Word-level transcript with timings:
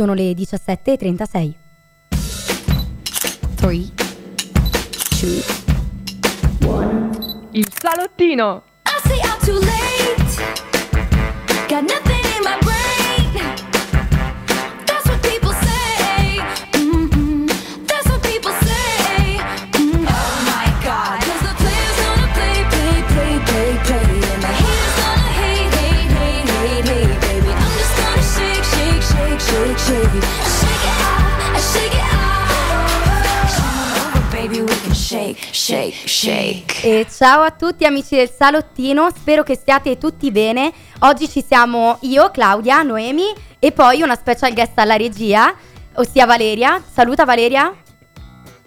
sono 0.00 0.14
le 0.14 0.32
17.36. 0.32 1.54
3, 3.56 3.92
2, 5.20 5.44
1. 6.66 7.48
Il 7.50 7.68
salottino! 7.70 8.62
I 8.86 8.98
say 9.06 9.20
I'm 9.20 9.38
too 9.44 9.58
late. 9.58 10.40
Got 11.68 11.82
nothing 11.82 12.24
in 12.34 12.42
my 12.42 12.56
brain. 12.60 12.69
Shake, 35.70 36.08
shake. 36.08 36.82
E 36.82 37.06
ciao 37.08 37.42
a 37.42 37.50
tutti 37.52 37.84
amici 37.84 38.16
del 38.16 38.30
salottino, 38.30 39.08
spero 39.14 39.42
che 39.42 39.54
stiate 39.54 39.98
tutti 39.98 40.30
bene. 40.32 40.72
Oggi 41.00 41.28
ci 41.28 41.44
siamo 41.46 41.98
io, 42.02 42.30
Claudia, 42.30 42.82
Noemi 42.82 43.32
e 43.58 43.70
poi 43.70 44.02
una 44.02 44.16
special 44.16 44.52
guest 44.52 44.76
alla 44.78 44.96
regia, 44.96 45.54
ossia 45.94 46.26
Valeria. 46.26 46.82
Saluta 46.92 47.24
Valeria. 47.24 47.72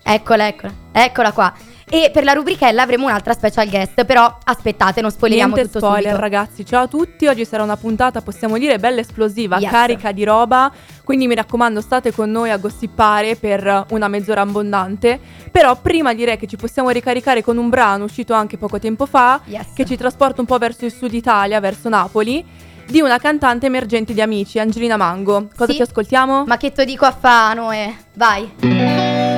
Eccola, 0.01 0.47
eccola, 0.47 0.73
eccola 0.91 1.31
qua. 1.33 1.53
E 1.95 2.09
per 2.11 2.23
la 2.23 2.33
rubrichella 2.33 2.81
avremo 2.81 3.05
un'altra 3.05 3.33
special 3.33 3.69
guest, 3.69 4.03
però 4.05 4.39
aspettate, 4.45 4.99
non 4.99 5.11
spoileriamo 5.11 5.53
Niente 5.53 5.71
tutto 5.71 5.85
spoiler 5.85 6.13
subito. 6.15 6.21
ragazzi, 6.21 6.65
ciao 6.65 6.81
a 6.85 6.87
tutti, 6.87 7.27
oggi 7.27 7.45
sarà 7.45 7.61
una 7.61 7.77
puntata 7.77 8.21
possiamo 8.21 8.57
dire 8.57 8.79
bella 8.79 9.01
esplosiva, 9.01 9.59
Yes. 9.59 9.69
carica 9.69 10.11
di 10.11 10.23
roba, 10.23 10.71
quindi 11.03 11.27
mi 11.27 11.35
raccomando 11.35 11.81
state 11.81 12.11
con 12.11 12.31
noi 12.31 12.49
a 12.49 12.57
gossipare 12.57 13.35
per 13.35 13.85
una 13.91 14.07
mezz'ora 14.07 14.41
abbondante, 14.41 15.19
però 15.51 15.75
prima 15.79 16.15
direi 16.15 16.35
che 16.37 16.47
ci 16.47 16.55
possiamo 16.55 16.89
ricaricare 16.89 17.43
con 17.43 17.57
un 17.57 17.69
brano 17.69 18.05
uscito 18.05 18.33
anche 18.33 18.57
poco 18.57 18.79
tempo 18.79 19.05
fa, 19.05 19.41
Yes. 19.45 19.67
che 19.75 19.85
ci 19.85 19.95
trasporta 19.95 20.41
un 20.41 20.47
po' 20.47 20.57
verso 20.57 20.85
il 20.85 20.91
sud 20.91 21.13
Italia, 21.13 21.59
verso 21.59 21.89
Napoli, 21.89 22.43
di 22.87 23.01
una 23.01 23.19
cantante 23.19 23.67
emergente 23.67 24.15
di 24.15 24.21
amici, 24.21 24.57
Angelina 24.57 24.97
Mango. 24.97 25.47
Cosa 25.55 25.69
Sì. 25.69 25.75
ci 25.77 25.83
ascoltiamo? 25.83 26.45
Ma 26.47 26.57
che 26.57 26.71
te 26.71 26.85
dico 26.85 27.05
a 27.05 27.11
fa, 27.11 27.53
Noè? 27.53 27.93
Vai. 28.15 29.32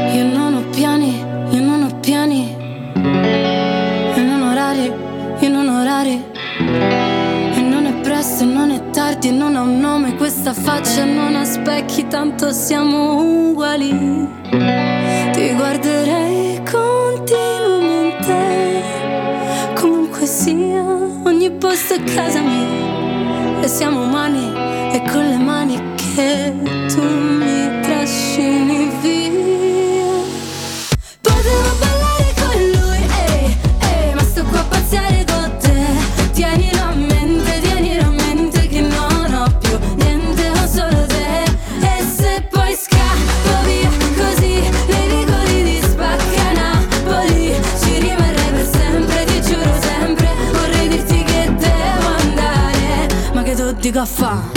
E 9.22 9.32
non 9.32 9.56
ha 9.56 9.62
un 9.62 9.80
nome 9.80 10.16
questa 10.16 10.54
faccia, 10.54 11.04
non 11.06 11.36
ha 11.36 11.44
specchi, 11.44 12.08
tanto 12.08 12.52
siamo 12.52 13.50
uguali. 13.50 13.90
Ti 14.50 15.54
guarderei 15.56 16.62
continuamente. 16.70 18.34
Comunque 19.80 20.26
sia, 20.26 20.84
ogni 21.24 21.52
posto 21.52 21.94
è 21.96 22.04
casa 22.04 22.42
mia. 22.42 23.62
E 23.62 23.68
siamo 23.68 24.04
umani, 24.04 24.52
e 24.94 25.02
con 25.12 25.28
le 25.28 25.38
mani 25.38 25.80
che 25.96 26.54
tu 26.88 27.02
mi 27.02 27.45
che 53.96 54.55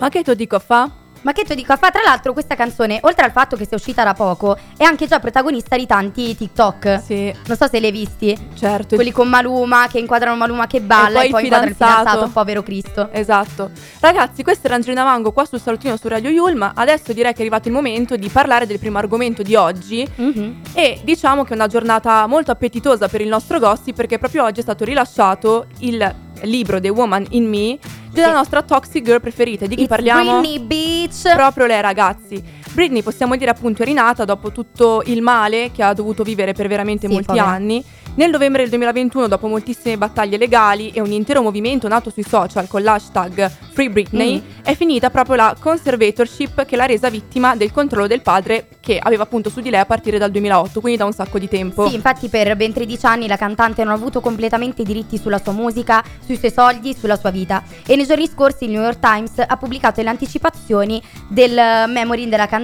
Ma 0.00 0.08
che 0.08 0.22
tu 0.22 0.32
dico 0.34 0.58
fa? 0.58 0.90
Ma 1.22 1.32
che 1.34 1.44
te 1.44 1.54
dico, 1.54 1.76
fa 1.76 1.90
tra 1.90 2.00
l'altro 2.02 2.32
questa 2.32 2.54
canzone, 2.54 2.98
oltre 3.02 3.26
al 3.26 3.30
fatto 3.30 3.54
che 3.54 3.66
sia 3.66 3.76
uscita 3.76 4.02
da 4.02 4.14
poco, 4.14 4.56
è 4.78 4.84
anche 4.84 5.06
già 5.06 5.20
protagonista 5.20 5.76
di 5.76 5.84
tanti 5.84 6.34
TikTok. 6.34 7.02
Sì, 7.04 7.30
Non 7.46 7.58
so 7.58 7.68
se 7.68 7.78
li 7.78 7.84
hai 7.84 7.92
visti. 7.92 8.34
certo. 8.54 8.94
Quelli 8.94 9.12
con 9.12 9.28
Maluma 9.28 9.86
che 9.86 9.98
inquadrano 9.98 10.34
Maluma 10.36 10.66
che 10.66 10.80
balla 10.80 11.18
poi 11.18 11.26
e 11.26 11.30
poi, 11.30 11.42
il 11.46 11.52
fidanzato. 11.52 12.30
povero 12.32 12.62
Cristo. 12.62 13.10
Esatto. 13.12 13.70
Ragazzi, 14.00 14.42
questa 14.42 14.68
era 14.68 14.76
Angelina 14.76 15.04
Mango 15.04 15.30
qua 15.32 15.44
sul 15.44 15.60
salutino 15.60 15.98
su 15.98 16.08
Radio 16.08 16.30
Yul, 16.30 16.54
ma 16.56 16.72
adesso 16.74 17.12
direi 17.12 17.32
che 17.32 17.38
è 17.38 17.40
arrivato 17.42 17.68
il 17.68 17.74
momento 17.74 18.16
di 18.16 18.30
parlare 18.30 18.64
del 18.66 18.78
primo 18.78 18.96
argomento 18.96 19.42
di 19.42 19.54
oggi. 19.54 20.08
Mhm. 20.14 20.60
E 20.72 21.02
diciamo 21.04 21.44
che 21.44 21.50
è 21.50 21.54
una 21.54 21.66
giornata 21.66 22.26
molto 22.28 22.50
appetitosa 22.50 23.08
per 23.08 23.20
il 23.20 23.28
nostro 23.28 23.58
gossip 23.58 23.94
perché 23.94 24.16
proprio 24.18 24.44
oggi 24.44 24.60
è 24.60 24.62
stato 24.62 24.84
rilasciato 24.86 25.66
il 25.80 26.14
libro 26.44 26.80
The 26.80 26.88
Woman 26.88 27.26
in 27.32 27.46
Me 27.46 27.78
della 28.12 28.32
nostra 28.32 28.62
toxic 28.62 29.04
girl 29.04 29.20
preferita. 29.20 29.66
Di 29.66 29.74
chi 29.74 29.82
It's 29.82 29.90
parliamo? 29.90 30.40
Britney 30.40 30.60
Beach. 30.60 31.34
Proprio 31.34 31.66
lei 31.66 31.80
ragazzi. 31.80 32.42
Britney 32.72 33.02
possiamo 33.02 33.36
dire 33.36 33.50
appunto 33.50 33.82
è 33.82 33.84
rinata 33.84 34.24
dopo 34.24 34.52
tutto 34.52 35.02
il 35.06 35.22
male 35.22 35.70
che 35.72 35.82
ha 35.82 35.92
dovuto 35.92 36.22
vivere 36.22 36.52
per 36.52 36.68
veramente 36.68 37.06
Sì, 37.06 37.12
molti 37.12 37.26
povera. 37.28 37.46
anni. 37.46 37.84
Nel 38.12 38.30
novembre 38.30 38.62
del 38.62 38.70
2021, 38.70 39.28
dopo 39.28 39.46
moltissime 39.46 39.96
battaglie 39.96 40.36
legali 40.36 40.90
e 40.90 41.00
un 41.00 41.12
intero 41.12 41.42
movimento 41.42 41.86
nato 41.86 42.10
sui 42.10 42.24
social 42.24 42.66
con 42.66 42.82
l'hashtag 42.82 43.48
Free 43.72 43.88
Britney, 43.88 44.40
Mm. 44.40 44.64
è 44.64 44.74
finita 44.74 45.10
proprio 45.10 45.36
la 45.36 45.56
conservatorship 45.58 46.64
che 46.64 46.74
l'ha 46.76 46.86
resa 46.86 47.08
vittima 47.08 47.54
del 47.54 47.70
controllo 47.70 48.08
del 48.08 48.20
padre 48.20 48.66
che 48.80 48.98
aveva 48.98 49.22
appunto 49.22 49.48
su 49.48 49.60
di 49.60 49.70
lei 49.70 49.80
a 49.80 49.86
partire 49.86 50.18
dal 50.18 50.30
2008, 50.32 50.80
quindi 50.80 50.98
da 50.98 51.04
un 51.04 51.12
sacco 51.12 51.38
di 51.38 51.48
tempo. 51.48 51.86
Sì, 51.88 51.94
infatti 51.94 52.28
per 52.28 52.56
ben 52.56 52.72
13 52.72 53.06
anni 53.06 53.26
la 53.28 53.36
cantante 53.36 53.84
non 53.84 53.92
ha 53.92 53.96
avuto 53.96 54.20
completamente 54.20 54.82
i 54.82 54.84
diritti 54.84 55.16
sulla 55.16 55.38
sua 55.38 55.52
musica, 55.52 56.02
sui 56.24 56.36
suoi 56.36 56.50
soldi, 56.52 56.94
sulla 56.98 57.16
sua 57.16 57.30
vita. 57.30 57.62
E 57.86 57.94
nei 57.94 58.06
giorni 58.06 58.26
scorsi 58.28 58.64
il 58.64 58.70
New 58.72 58.82
York 58.82 58.98
Times 58.98 59.32
ha 59.46 59.56
pubblicato 59.56 60.02
le 60.02 60.08
anticipazioni 60.08 61.00
del 61.28 61.54
memory 61.88 62.24
della 62.28 62.46
cantante 62.46 62.59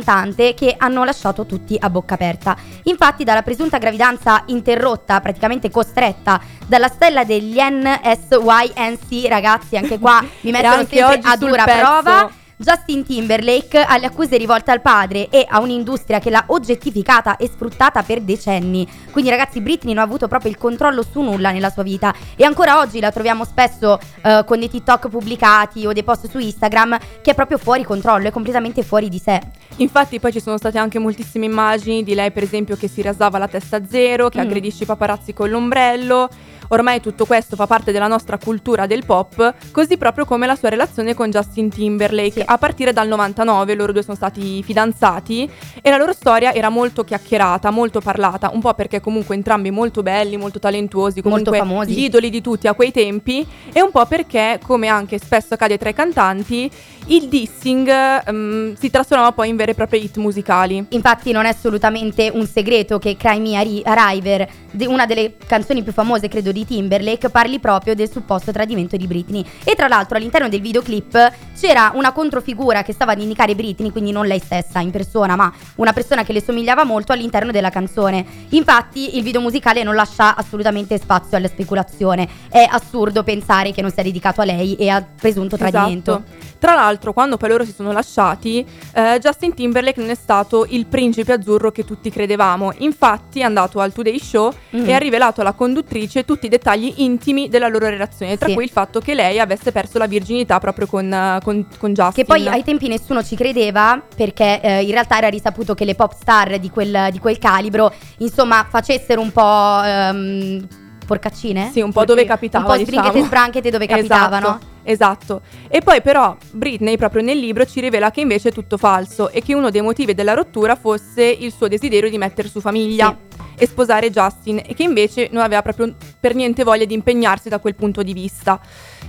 che 0.54 0.75
hanno 0.78 1.04
lasciato 1.04 1.46
tutti 1.46 1.76
a 1.78 1.90
bocca 1.90 2.14
aperta. 2.14 2.56
Infatti 2.84 3.25
dalla 3.25 3.43
presunta 3.43 3.78
gravidanza 3.78 4.43
interrotta, 4.46 5.20
praticamente 5.20 5.70
costretta, 5.70 6.40
dalla 6.66 6.88
stella 6.88 7.25
degli 7.25 7.58
NSYNC, 7.58 9.26
ragazzi, 9.28 9.76
anche 9.76 9.98
qua 9.98 10.22
mi 10.43 10.50
mettono 10.50 10.84
sempre 10.87 11.20
a 11.22 11.37
dura 11.37 11.64
prova. 11.64 12.31
Justin 12.58 13.05
Timberlake 13.05 13.79
ha 13.82 13.99
le 13.99 14.06
accuse 14.06 14.38
rivolte 14.38 14.70
al 14.70 14.81
padre 14.81 15.29
e 15.29 15.44
a 15.47 15.61
un'industria 15.61 16.19
che 16.20 16.31
l'ha 16.31 16.44
oggettificata 16.47 17.37
e 17.37 17.49
sfruttata 17.49 18.03
per 18.03 18.23
decenni. 18.23 18.88
Quindi 19.11 19.29
ragazzi 19.31 19.61
Britney 19.61 19.93
non 19.93 20.03
ha 20.03 20.06
avuto 20.06 20.26
proprio 20.26 20.50
il 20.50 20.56
controllo 20.56 21.03
su 21.03 21.20
nulla 21.20 21.50
nella 21.50 21.69
sua 21.69 21.82
vita 21.82 22.14
e 22.35 22.44
ancora 22.44 22.79
oggi 22.79 22.99
la 22.99 23.12
troviamo 23.12 23.44
spesso 23.44 23.99
eh, 24.23 24.43
con 24.47 24.58
dei 24.58 24.70
TikTok 24.70 25.08
pubblicati 25.08 25.87
o 25.87 25.93
dei 25.93 26.03
post 26.03 26.31
su 26.31 26.38
Instagram 26.38 26.97
che 27.20 27.32
è 27.32 27.35
proprio 27.35 27.58
fuori 27.58 27.85
controllo, 27.85 28.29
è 28.29 28.31
completamente 28.31 28.82
fuori 28.82 29.11
di 29.11 29.19
sé. 29.19 29.38
Infatti 29.76 30.19
poi 30.19 30.32
ci 30.32 30.41
sono 30.41 30.56
state 30.56 30.79
anche 30.79 30.99
moltissime 30.99 31.44
immagini 31.44 32.03
di 32.03 32.14
lei 32.14 32.31
per 32.31 32.43
esempio 32.43 32.76
che 32.76 32.88
si 32.88 33.03
rasava 33.03 33.37
la 33.37 33.49
testa 33.49 33.76
a 33.76 33.82
zero, 33.87 34.31
che 34.31 34.38
Mm. 34.38 34.47
aggredisce 34.47 34.85
i 34.85 34.87
paparazzi 34.87 35.35
con 35.35 35.50
l'ombrello. 35.50 36.29
Ormai 36.68 37.00
tutto 37.00 37.24
questo 37.26 37.56
fa 37.56 37.66
parte 37.66 37.92
della 37.92 38.06
nostra 38.08 38.38
cultura 38.38 38.86
del 38.86 39.04
pop, 39.04 39.54
così 39.70 39.96
proprio 39.96 40.24
come 40.24 40.46
la 40.46 40.56
sua 40.56 40.68
relazione 40.68 41.14
con 41.14 41.30
Justin 41.30 41.68
Timberlake. 41.70 42.40
Sì. 42.40 42.42
A 42.44 42.58
partire 42.58 42.92
dal 42.92 43.08
99 43.08 43.74
loro 43.74 43.92
due 43.92 44.02
sono 44.02 44.16
stati 44.16 44.62
fidanzati 44.62 45.48
e 45.80 45.90
la 45.90 45.96
loro 45.96 46.12
storia 46.12 46.52
era 46.52 46.68
molto 46.68 47.04
chiacchierata, 47.04 47.70
molto 47.70 48.00
parlata, 48.00 48.50
un 48.52 48.60
po' 48.60 48.74
perché 48.74 49.00
comunque 49.00 49.34
entrambi 49.34 49.70
molto 49.70 50.02
belli, 50.02 50.36
molto 50.36 50.58
talentuosi, 50.58 51.20
Molto 51.22 51.50
comunque 51.50 51.58
famosi. 51.58 51.92
gli 51.92 52.04
idoli 52.04 52.30
di 52.30 52.40
tutti 52.40 52.66
a 52.69 52.74
quei 52.74 52.90
tempi 52.92 53.46
e 53.72 53.80
un 53.82 53.90
po' 53.90 54.04
perché, 54.06 54.58
come 54.64 54.88
anche 54.88 55.19
spesso 55.19 55.54
accade 55.54 55.78
tra 55.78 55.88
i 55.88 55.94
cantanti, 55.94 56.70
il 57.08 57.28
dissing 57.28 57.88
ehm, 57.88 58.74
si 58.76 58.90
trasformava 58.90 59.32
poi 59.32 59.48
in 59.48 59.56
vere 59.56 59.72
e 59.72 59.74
proprie 59.74 60.00
hit 60.00 60.16
musicali. 60.16 60.84
Infatti 60.90 61.30
non 61.32 61.44
è 61.44 61.50
assolutamente 61.50 62.30
un 62.32 62.46
segreto 62.46 62.98
che 62.98 63.16
Cry 63.16 63.38
Me 63.40 63.56
a 63.56 63.60
Ri- 63.62 63.82
a 63.84 64.08
River, 64.10 64.48
de- 64.72 64.86
una 64.86 65.06
delle 65.06 65.34
canzoni 65.46 65.82
più 65.82 65.92
famose 65.92 66.28
credo 66.28 66.50
di 66.56 66.64
Timberlake, 66.64 67.29
parli 67.29 67.58
proprio 67.58 67.94
del 67.94 68.11
supposto 68.11 68.50
tradimento 68.50 68.97
di 68.97 69.06
Britney. 69.06 69.44
E 69.62 69.75
tra 69.75 69.88
l'altro 69.88 70.17
all'interno 70.17 70.49
del 70.49 70.61
videoclip 70.62 71.32
c'era 71.58 71.93
una 71.94 72.12
controfigura 72.12 72.82
che 72.82 72.93
stava 72.94 73.12
ad 73.12 73.20
indicare 73.20 73.55
Britney, 73.55 73.91
quindi 73.91 74.11
non 74.11 74.26
lei 74.26 74.38
stessa 74.38 74.81
in 74.81 74.91
persona, 74.91 75.37
ma 75.37 75.53
una 75.76 75.93
persona 75.93 76.25
che 76.25 76.32
le 76.32 76.43
somigliava 76.43 76.85
molto 76.85 77.12
all'interno 77.12 77.50
della 77.53 77.70
canzone. 77.70 78.25
Infatti 78.50 79.17
il 79.19 79.23
video 79.23 79.41
musicale 79.41 79.82
non 79.82 79.94
lascia 79.94 80.35
assolutamente 80.35 80.97
spazio 80.99 81.37
alla 81.37 81.49
speculazione. 81.49 82.26
È 82.49 82.67
assurdo 82.69 83.23
pensare 83.23 83.73
che 83.73 83.82
non 83.82 83.91
sia 83.91 84.03
dedicato 84.03 84.41
a 84.41 84.44
lei 84.44 84.76
e 84.76 84.88
a 84.88 85.05
presunto 85.05 85.56
tradimento. 85.56 86.23
Esatto. 86.26 86.55
Tra 86.58 86.75
l'altro, 86.75 87.12
quando 87.12 87.37
poi 87.37 87.50
loro 87.50 87.64
si 87.64 87.73
sono 87.73 87.93
lasciati, 87.93 88.67
eh, 88.94 89.19
Justin 89.20 89.53
Timberlake 89.55 90.00
non 90.00 90.08
è 90.08 90.14
stato 90.14 90.67
il 90.70 90.87
principe 90.87 91.32
azzurro 91.32 91.70
che 91.70 91.85
tutti 91.85 92.11
credevamo. 92.11 92.73
Infatti, 92.79 93.41
è 93.41 93.43
andato 93.43 93.79
al 93.81 93.93
Today 93.93 94.19
Show 94.19 94.53
Mm. 94.75 94.88
e 94.88 94.93
ha 94.94 94.99
rivelato 94.99 95.41
alla 95.43 95.53
conduttrice 95.53 96.25
tutti 96.25 96.45
i 96.46 96.48
dettagli 96.48 96.93
intimi 96.96 97.48
della 97.48 97.69
loro 97.69 97.88
relazione, 97.88 98.37
tra 98.37 98.48
Sì. 98.48 98.54
cui 98.54 98.64
il 98.64 98.70
fatto 98.70 99.00
che 99.00 99.14
lei 99.14 99.38
avesse 99.38 99.72
perso 99.72 99.98
la 99.98 100.06
virginità 100.06 100.58
proprio 100.58 100.87
con, 100.87 101.12
eh, 101.12 101.38
con, 101.43 101.66
con 101.78 101.93
Justin. 101.93 102.12
Che 102.12 102.25
poi 102.25 102.46
ai 102.48 102.62
tempi 102.64 102.88
nessuno 102.88 103.22
ci 103.22 103.37
credeva 103.37 104.02
perché 104.14 104.60
eh, 104.60 104.82
in 104.82 104.90
realtà 104.90 105.19
era 105.19 105.28
risaputo 105.28 105.75
che 105.75 105.84
le 105.84 105.94
pop 105.94 106.14
star 106.19 106.58
di 106.58 106.70
quel, 106.70 107.08
di 107.10 107.19
quel 107.19 107.38
calibro, 107.38 107.93
insomma, 108.19 108.66
facessero 108.69 109.20
un 109.20 109.32
po'... 109.32 109.81
ehm, 109.84 110.66
porcaccine? 111.06 111.70
Sì, 111.73 111.81
un 111.81 111.93
po' 111.93 112.05
dove 112.05 112.25
capitava, 112.25 112.64
Un 112.67 112.70
po' 112.76 112.82
sbringhete 112.82 113.08
diciamo. 113.08 113.25
e 113.25 113.26
sbranchete 113.26 113.70
dove 113.70 113.87
capitavano. 113.87 114.47
Esatto, 114.47 114.67
esatto. 114.82 115.41
E 115.69 115.81
poi 115.81 116.03
però 116.03 116.37
Britney 116.50 116.97
proprio 116.97 117.23
nel 117.23 117.38
libro 117.38 117.64
ci 117.64 117.81
rivela 117.81 118.11
che 118.11 118.20
invece 118.20 118.50
è 118.50 118.53
tutto 118.53 118.76
falso 118.76 119.31
e 119.31 119.41
che 119.43 119.55
uno 119.55 119.70
dei 119.70 119.81
motivi 119.81 120.12
della 120.14 120.35
rottura 120.35 120.76
fosse 120.76 121.25
il 121.25 121.53
suo 121.53 121.69
desiderio 121.69 122.11
di 122.11 122.19
mettere 122.19 122.49
su 122.49 122.61
famiglia 122.61 123.17
e 123.58 123.67
sposare 123.67 124.11
Justin 124.11 124.61
e 124.67 124.75
che 124.75 124.82
invece 124.82 125.29
non 125.32 125.43
aveva 125.43 125.62
proprio 125.62 125.94
per 126.20 126.35
niente 126.35 126.62
voglia 126.62 126.85
di 126.85 126.93
impegnarsi 126.94 127.49
da 127.49 127.58
quel 127.58 127.75
punto 127.75 128.03
di 128.03 128.12
vista. 128.12 128.61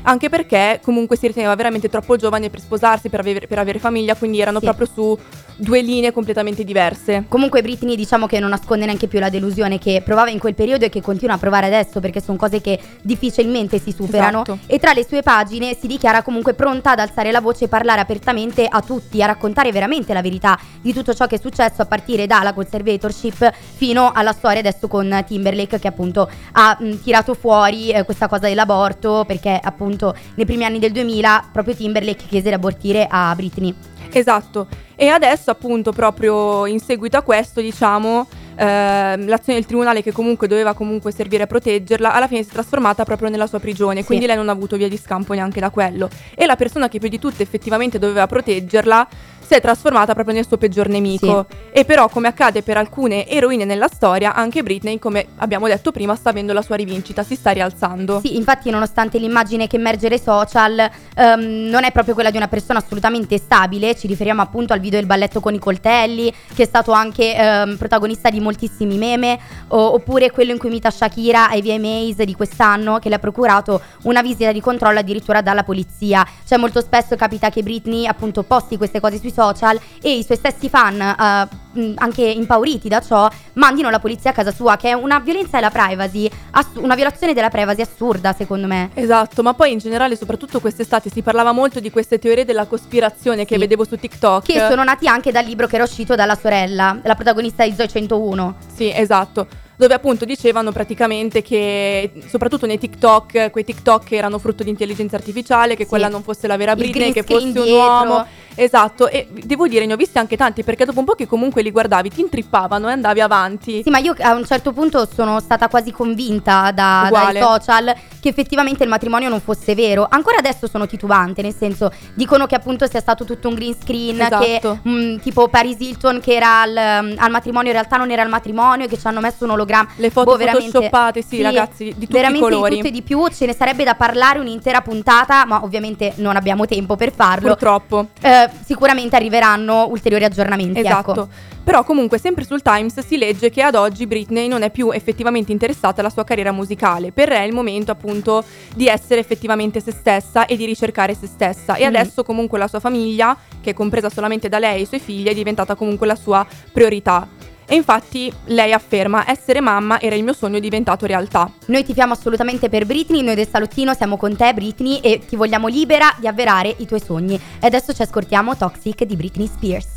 Anche 0.04 0.30
perché 0.30 0.80
comunque 0.84 1.18
si 1.18 1.28
riteneva 1.28 1.54
veramente 1.56 1.90
troppo 1.90 2.16
giovane 2.16 2.50
per 2.50 2.62
sposarsi, 2.62 3.10
per 3.10 3.20
avere, 3.20 3.46
per 3.46 3.60
avere 3.60 3.78
famiglia, 3.78 4.16
quindi 4.16 4.40
erano 4.40 4.60
Sì. 4.60 4.66
proprio 4.66 4.88
su 4.88 5.18
due 5.58 5.82
linee 5.82 6.12
completamente 6.12 6.64
diverse. 6.64 7.26
Comunque 7.28 7.62
Britney 7.62 7.96
diciamo 7.96 8.28
che 8.28 8.40
non 8.40 8.50
nasconde 8.50 8.86
neanche 8.86 9.08
più 9.08 9.20
la 9.20 9.30
delusione 9.30 9.80
che 9.80 10.02
provava 10.06 10.30
in 10.30 10.40
quel 10.40 10.54
periodo 10.54 10.86
e 10.86 10.90
che 10.90 11.02
continua 11.02 11.36
a 11.36 11.38
provare 11.38 11.66
adesso 11.66 12.00
perché 12.00 12.22
sono 12.22 12.38
cose 12.38 12.62
che 12.62 12.80
difficilmente 13.02 13.80
si 13.80 13.92
superano 13.92 14.44
Esatto. 14.44 14.60
e 14.68 14.78
tra 14.80 14.94
le 14.94 15.06
sue 15.06 15.22
pagine 15.24 15.76
si 15.76 15.88
dichiara 15.88 16.22
comunque 16.22 16.54
pronta 16.54 16.92
ad 16.92 17.00
alzare 17.00 17.32
la 17.32 17.42
voce 17.42 17.66
e 17.66 17.68
parlare 17.68 18.02
apertamente 18.02 18.66
a 18.70 18.82
tutti, 18.82 19.22
a 19.22 19.26
raccontare 19.26 19.72
veramente 19.72 20.14
la 20.14 20.22
verità 20.22 20.58
di 20.82 20.94
tutto 20.94 21.14
ciò 21.14 21.26
che 21.28 21.36
è 21.36 21.40
successo 21.40 21.82
a 21.82 21.86
partire 21.86 22.28
dalla 22.28 22.54
conservatorship 22.54 23.52
fino 23.76 24.12
alla 24.14 24.34
storia 24.34 24.60
adesso 24.60 24.88
con 24.88 25.24
Timberlake 25.26 25.80
che 25.80 25.88
appunto 25.88 26.30
ha 26.54 26.78
mh, 26.80 27.02
tirato 27.02 27.34
fuori 27.34 27.90
eh, 27.90 28.04
questa 28.04 28.28
cosa 28.28 28.48
dell'aborto 28.48 29.24
perché 29.26 29.60
appunto 29.62 30.16
nei 30.36 30.46
primi 30.46 30.66
anni 30.66 30.80
del 30.80 30.92
2000 30.92 31.50
proprio 31.52 31.76
Timberlake 31.76 32.26
chiese 32.28 32.50
di 32.50 32.54
abortire 32.54 33.08
a 33.10 33.34
Britney. 33.36 33.74
Esatto. 34.12 34.68
E 34.96 35.08
adesso 35.08 35.52
appunto 35.52 35.92
proprio 35.92 36.66
in 36.66 36.80
seguito 36.80 37.18
a 37.18 37.22
questo 37.22 37.62
diciamo 37.62 38.28
ehm, 38.56 39.28
l'azione 39.28 39.60
del 39.60 39.66
tribunale 39.66 40.02
che 40.02 40.12
comunque 40.12 40.48
doveva 40.48 40.74
comunque 40.74 41.12
servire 41.12 41.44
a 41.44 41.48
proteggerla 41.48 42.12
alla 42.14 42.28
fine 42.28 42.42
si 42.44 42.50
è 42.50 42.54
trasformata 42.54 43.04
proprio 43.04 43.30
nella 43.30 43.46
sua 43.46 43.60
prigione 43.60 44.00
Sì. 44.00 44.06
quindi 44.08 44.26
lei 44.26 44.36
non 44.36 44.50
ha 44.50 44.54
avuto 44.54 44.76
via 44.76 44.90
di 44.90 44.98
scampo 44.98 45.34
neanche 45.34 45.60
da 45.60 45.70
quello 45.70 46.10
e 46.36 46.46
la 46.48 46.56
persona 46.56 46.90
che 46.90 46.98
più 46.98 47.10
di 47.10 47.20
tutte 47.20 47.44
effettivamente 47.44 48.00
doveva 48.00 48.26
proteggerla 48.26 49.08
si 49.48 49.54
è 49.54 49.62
trasformata 49.62 50.14
proprio 50.14 50.36
nel 50.36 50.46
suo 50.46 50.58
peggior 50.58 50.90
nemico. 50.90 51.46
E 51.72 51.86
però 51.86 52.10
come 52.10 52.28
accade 52.28 52.64
per 52.64 52.76
alcune 52.76 53.26
eroine 53.28 53.64
nella 53.64 53.88
storia 53.88 54.34
anche 54.34 54.62
Britney 54.62 55.00
come 55.00 55.26
abbiamo 55.38 55.68
detto 55.68 55.92
prima 55.92 56.16
sta 56.16 56.32
avendo 56.32 56.52
la 56.52 56.62
sua 56.62 56.76
rivincita 56.76 57.24
si 57.24 57.36
sta 57.36 57.52
rialzando. 57.52 58.20
Sì, 58.20 58.36
infatti 58.36 58.70
nonostante 58.70 59.18
l'immagine 59.18 59.68
che 59.68 59.78
emerge 59.78 60.10
dai 60.10 60.20
social 60.20 60.78
ehm, 61.16 61.70
non 61.70 61.86
è 61.86 61.92
proprio 61.94 62.14
quella 62.14 62.30
di 62.30 62.36
una 62.36 62.50
persona 62.50 62.80
assolutamente 62.80 63.38
stabile, 63.38 63.96
ci 63.96 64.08
riferiamo 64.08 64.42
appunto 64.42 64.74
al 64.74 64.82
video 64.82 65.00
del 65.00 65.08
balletto 65.08 65.40
con 65.40 65.54
i 65.54 65.60
coltelli, 65.60 66.34
che 66.54 66.64
è 66.64 66.66
stato 66.66 66.92
anche 66.92 67.34
ehm, 67.34 67.78
protagonista 67.78 68.30
di 68.30 68.42
moltissimi 68.42 68.98
meme, 68.98 69.40
o- 69.70 69.94
oppure 69.94 70.32
quello 70.32 70.52
in 70.52 70.58
cui 70.58 70.68
imita 70.68 70.90
Shakira 70.90 71.50
ai 71.50 71.62
VMAs 71.62 72.24
di 72.24 72.36
quest'anno, 72.36 73.00
che 73.00 73.08
le 73.08 73.16
ha 73.16 73.20
procurato 73.20 73.82
una 74.04 74.22
visita 74.22 74.52
di 74.52 74.60
controllo 74.60 75.00
addirittura 75.00 75.42
dalla 75.42 75.64
polizia. 75.64 76.26
Cioè 76.46 76.58
molto 76.58 76.82
spesso 76.82 77.16
capita 77.16 77.50
che 77.50 77.64
Britney 77.64 78.06
appunto 78.06 78.44
posti 78.44 78.76
queste 78.76 79.00
cose 79.00 79.20
sui 79.20 79.32
social 79.42 79.80
e 80.02 80.18
i 80.18 80.24
suoi 80.24 80.38
stessi 80.38 80.68
fan, 80.70 81.48
mh, 81.72 81.92
anche 81.98 82.24
impauriti 82.24 82.88
da 82.90 83.00
ciò, 83.02 83.30
mandino 83.54 83.90
la 83.92 84.00
polizia 84.00 84.32
a 84.32 84.34
casa 84.34 84.52
sua, 84.52 84.78
che 84.78 84.90
è 84.90 84.94
una 84.94 85.20
violenza 85.20 85.58
della 85.60 85.70
privacy, 85.70 86.28
assu- 86.52 86.82
una 86.82 86.96
violazione 86.96 87.34
della 87.34 87.50
privacy 87.50 87.82
assurda 87.82 88.34
secondo 88.34 88.66
me. 88.68 88.90
Esatto, 88.96 89.44
ma 89.44 89.54
poi 89.54 89.72
in 89.74 89.78
generale, 89.78 90.16
soprattutto 90.16 90.60
quest'estate, 90.60 91.10
si 91.12 91.22
parlava 91.22 91.52
molto 91.52 91.80
di 91.80 91.92
queste 91.92 92.18
teorie 92.18 92.46
della 92.46 92.66
cospirazione 92.66 93.46
che 93.46 93.54
Sì. 93.56 93.60
vedevo 93.60 93.86
su 93.86 93.96
TikTok. 93.96 94.46
Che 94.46 94.66
sono 94.70 94.84
nati 94.84 95.08
anche 95.08 95.32
dal 95.32 95.46
libro 95.46 95.68
che 95.68 95.76
era 95.76 95.84
uscito 95.84 96.16
dalla 96.16 96.36
sorella, 96.36 97.00
la 97.04 97.16
protagonista 97.16 97.64
di 97.64 97.74
Zoe 97.78 97.88
101. 97.88 98.56
Sì, 98.74 98.92
esatto. 98.94 99.48
Dove 99.78 99.94
appunto 99.94 100.26
dicevano 100.26 100.72
praticamente 100.72 101.44
che, 101.44 102.12
soprattutto 102.28 102.66
nei 102.66 102.80
TikTok, 102.80 103.52
quei 103.52 103.64
TikTok 103.64 104.12
erano 104.12 104.40
frutto 104.40 104.64
di 104.64 104.72
intelligenza 104.72 105.16
artificiale, 105.18 105.76
che 105.76 105.84
Sì. 105.84 105.90
quella 105.90 106.08
non 106.08 106.24
fosse 106.24 106.48
la 106.48 106.58
vera 106.58 106.76
Britney, 106.76 107.12
che 107.12 107.22
fosse 107.22 107.52
screen 107.52 107.58
un 107.58 107.64
dietro. 107.64 107.84
uomo. 107.84 108.26
Esatto, 108.60 109.08
e 109.08 109.28
devo 109.32 109.68
dire, 109.68 109.86
ne 109.86 109.94
ho 109.94 109.96
visti 109.96 110.18
anche 110.18 110.36
tanti, 110.36 110.64
perché 110.64 110.84
dopo 110.84 111.00
un 111.00 111.06
po' 111.06 111.14
che 111.14 111.28
comunque 111.28 111.62
li 111.62 111.70
guardavi, 111.70 112.10
ti 112.10 112.22
intrippavano 112.22 112.90
e 112.90 112.92
andavi 112.94 113.22
avanti. 113.22 113.84
Sì, 113.84 113.90
ma 113.92 114.00
io 114.00 114.16
a 114.20 114.34
un 114.34 114.46
certo 114.46 114.74
punto 114.74 115.08
sono 115.14 115.40
stata 115.40 115.68
quasi 115.68 115.92
convinta 115.92 116.72
da- 116.72 117.08
dai 117.12 117.40
social 117.40 117.94
che 118.20 118.30
effettivamente 118.30 118.84
il 118.84 118.90
matrimonio 118.90 119.30
non 119.30 119.40
fosse 119.42 119.76
vero. 119.76 120.08
Ancora 120.10 120.38
adesso 120.38 120.68
sono 120.68 120.88
titubante, 120.88 121.44
nel 121.44 121.54
senso, 121.56 121.92
dicono 122.16 122.48
che 122.48 122.56
appunto 122.56 122.88
sia 122.88 123.00
stato 123.00 123.26
tutto 123.26 123.48
un 123.48 123.54
green 123.54 123.76
screen, 123.80 124.20
Esatto. 124.22 124.80
che 124.82 124.90
mh, 124.90 125.20
tipo 125.20 125.48
Paris 125.50 125.78
Hilton 125.80 126.20
che 126.20 126.34
era 126.34 126.62
al, 126.62 126.76
al 126.76 127.30
matrimonio, 127.32 127.68
in 127.70 127.76
realtà 127.76 127.98
non 127.98 128.10
era 128.10 128.24
al 128.24 128.30
matrimonio, 128.30 128.86
e 128.86 128.90
che 128.90 128.98
ci 128.98 129.06
hanno 129.06 129.20
messo 129.20 129.44
un 129.44 129.52
ologramma. 129.52 129.90
Le 129.98 130.10
foto 130.10 130.36
Boh, 130.36 130.44
photoshoppate, 130.44 131.22
sì, 131.22 131.42
ragazzi, 131.44 131.94
di 131.96 132.08
tutti 132.08 132.20
i 132.20 132.40
colori. 132.40 132.70
di 132.70 132.76
tutto 132.78 132.88
e 132.88 132.92
di 132.92 133.02
più, 133.04 133.28
ce 133.30 133.46
ne 133.46 133.54
sarebbe 133.54 133.84
da 133.84 133.94
parlare 133.94 134.40
un'intera 134.40 134.82
puntata, 134.82 135.46
ma 135.46 135.64
ovviamente 135.64 136.14
non 136.16 136.36
abbiamo 136.36 136.66
tempo 136.66 136.96
per 136.96 137.14
farlo. 137.14 137.50
Purtroppo. 137.50 138.08
Eh, 138.22 138.47
eh, 138.48 138.52
sicuramente 138.66 139.16
arriveranno 139.16 139.88
ulteriori 139.90 140.24
aggiornamenti. 140.24 140.80
Esatto. 140.80 141.12
Ecco. 141.12 141.28
Però 141.64 141.84
comunque 141.84 142.18
sempre 142.18 142.46
sul 142.46 142.62
Times 142.62 143.00
si 143.06 143.18
legge 143.18 143.50
che 143.50 143.62
ad 143.62 143.76
oggi 143.76 144.08
Britney 144.08 144.48
non 144.48 144.62
è 144.62 144.70
più 144.72 144.92
effettivamente 144.92 145.52
interessata 145.52 146.00
alla 146.00 146.10
sua 146.10 146.24
carriera 146.24 146.52
musicale. 146.54 147.12
Per 147.12 147.28
lei 147.28 147.44
è 147.44 147.46
il 147.48 147.54
momento 147.54 147.92
appunto 147.92 148.44
di 148.74 148.88
essere 148.88 149.20
effettivamente 149.20 149.82
se 149.82 149.92
stessa 149.92 150.46
e 150.46 150.56
di 150.56 150.66
ricercare 150.66 151.14
se 151.14 151.28
stessa. 151.28 151.76
E 151.76 151.84
Mm. 151.84 151.88
adesso 151.88 152.24
comunque 152.24 152.58
la 152.58 152.68
sua 152.68 152.80
famiglia, 152.80 153.36
che 153.62 153.72
è 153.72 153.74
compresa 153.74 154.10
solamente 154.10 154.48
da 154.48 154.60
lei 154.60 154.80
e 154.80 154.82
i 154.84 154.86
suoi 154.86 155.00
figli, 155.02 155.28
è 155.28 155.34
diventata 155.34 155.76
comunque 155.76 156.08
la 156.08 156.16
sua 156.16 156.46
priorità. 156.72 157.28
E 157.70 157.76
infatti 157.76 158.32
lei 158.46 158.72
afferma 158.72 159.30
essere 159.30 159.60
mamma 159.60 160.00
era 160.00 160.16
il 160.16 160.24
mio 160.24 160.32
sogno 160.32 160.58
diventato 160.60 161.06
realtà. 161.06 161.52
Noi 161.66 161.84
tifiamo 161.84 162.14
assolutamente 162.14 162.70
per 162.70 162.86
Britney, 162.86 163.22
noi 163.22 163.36
del 163.36 163.48
salottino 163.48 163.94
siamo 163.94 164.16
con 164.16 164.38
te 164.38 164.54
Britney 164.54 165.00
e 165.00 165.26
ti 165.28 165.36
vogliamo 165.36 165.68
libera 165.68 166.16
di 166.18 166.28
avverare 166.28 166.74
i 166.78 166.86
tuoi 166.86 167.02
sogni. 167.02 167.36
E 167.60 167.68
adesso 167.68 167.94
ci 167.94 168.02
ascoltiamo 168.02 168.56
Toxic 168.56 169.04
di 169.04 169.16
Britney 169.18 169.48
Spears. 169.48 169.96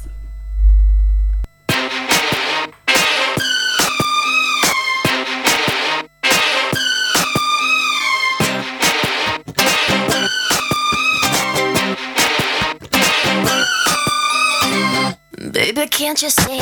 Baby, 15.53 15.87
can't 15.89 16.21
you 16.23 16.31
see 16.31 16.61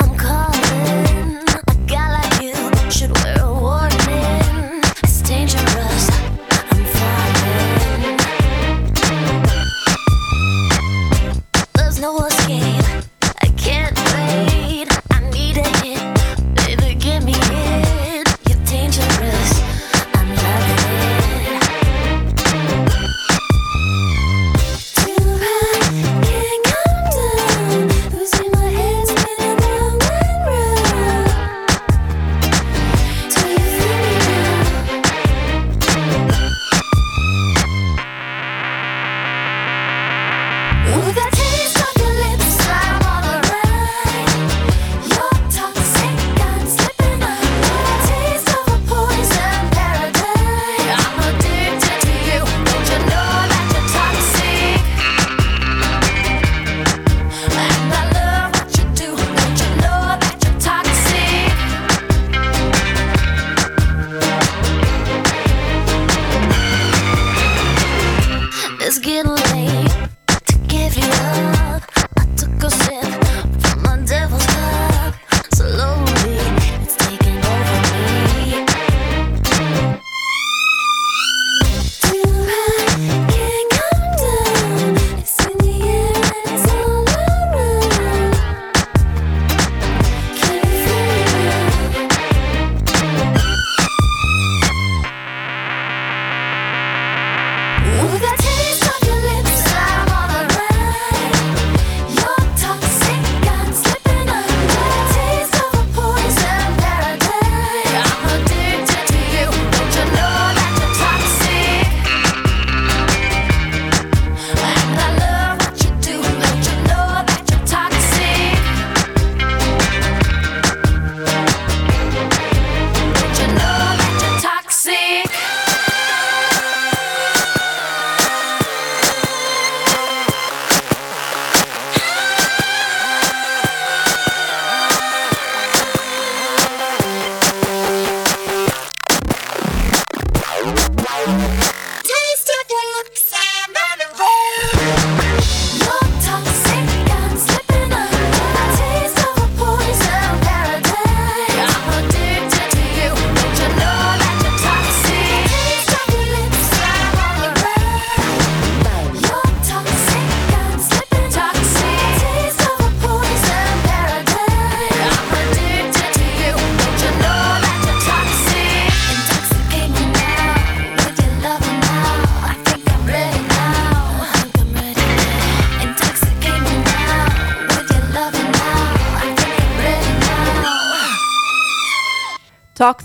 I'm 0.00 0.07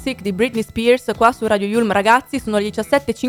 Toxic 0.03 0.21
di 0.21 0.33
Britney 0.33 0.63
Spears 0.63 1.11
qua 1.15 1.31
su 1.31 1.47
Radio 1.47 1.65
Yulm 1.65 1.89
ragazzi, 1.93 2.37
sono 2.37 2.57
le 2.57 2.67
17.50 2.67 3.21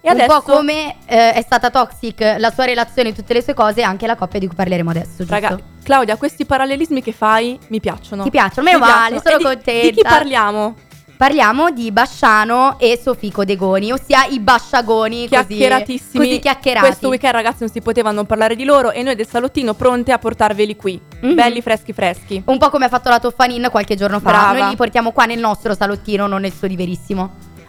e 0.00 0.10
Un 0.10 0.10
adesso... 0.10 0.26
po' 0.40 0.40
come 0.56 0.96
eh, 1.04 1.34
è 1.34 1.42
stata 1.42 1.68
toxic 1.68 2.36
la 2.38 2.50
sua 2.50 2.64
relazione 2.64 3.10
e 3.10 3.12
tutte 3.12 3.34
le 3.34 3.42
sue 3.42 3.52
cose, 3.52 3.82
anche 3.82 4.06
la 4.06 4.16
coppia 4.16 4.38
di 4.38 4.46
cui 4.46 4.56
parleremo 4.56 4.88
adesso, 4.88 5.16
giusto? 5.18 5.32
Raga, 5.34 5.58
Claudia, 5.82 6.16
questi 6.16 6.46
parallelismi 6.46 7.02
che 7.02 7.12
fai 7.12 7.58
mi 7.68 7.80
piacciono. 7.80 8.22
Ti 8.22 8.30
piacciono? 8.30 8.66
Meno 8.66 8.78
Mi 8.78 8.90
male, 8.90 9.20
piacciono. 9.20 9.40
sono 9.40 9.52
E 9.52 9.56
di- 9.56 9.62
Di 9.62 9.80
chi 9.80 9.82
contenta. 10.02 10.08
parliamo? 10.08 10.74
Parliamo 11.20 11.70
di 11.70 11.92
Basciano 11.92 12.78
e 12.78 12.98
Sofico 12.98 13.44
Degoni, 13.44 13.92
ossia 13.92 14.24
i 14.24 14.40
Basciagoni, 14.40 15.28
così, 15.28 15.28
Chiacchieratissimi. 15.28 16.24
così 16.26 16.38
chiacchierati. 16.38 16.86
Questo 16.86 17.08
weekend 17.08 17.34
ragazzi 17.34 17.56
non 17.60 17.68
si 17.68 17.82
poteva 17.82 18.10
non 18.10 18.24
parlare 18.24 18.56
di 18.56 18.64
loro 18.64 18.90
e 18.90 19.02
noi 19.02 19.14
del 19.16 19.28
salottino 19.28 19.74
pronte 19.74 20.12
a 20.12 20.18
portarveli 20.18 20.76
qui. 20.76 20.98
Mhm. 21.20 21.34
Belli 21.34 21.60
freschi 21.60 21.92
freschi. 21.92 22.42
Un 22.46 22.56
po' 22.56 22.70
come 22.70 22.86
ha 22.86 22.88
fatto 22.88 23.10
la 23.10 23.20
Toffanin 23.20 23.68
qualche 23.70 23.96
giorno 23.96 24.18
fa. 24.18 24.30
Brava. 24.30 24.58
Noi 24.60 24.70
li 24.70 24.76
portiamo 24.76 25.12
qua 25.12 25.26
nel 25.26 25.38
nostro 25.38 25.74
salottino, 25.74 26.26
non 26.26 26.40
nel 26.40 26.54
suo 26.54 26.66
di 26.66 26.74
verissimo. 26.76 27.20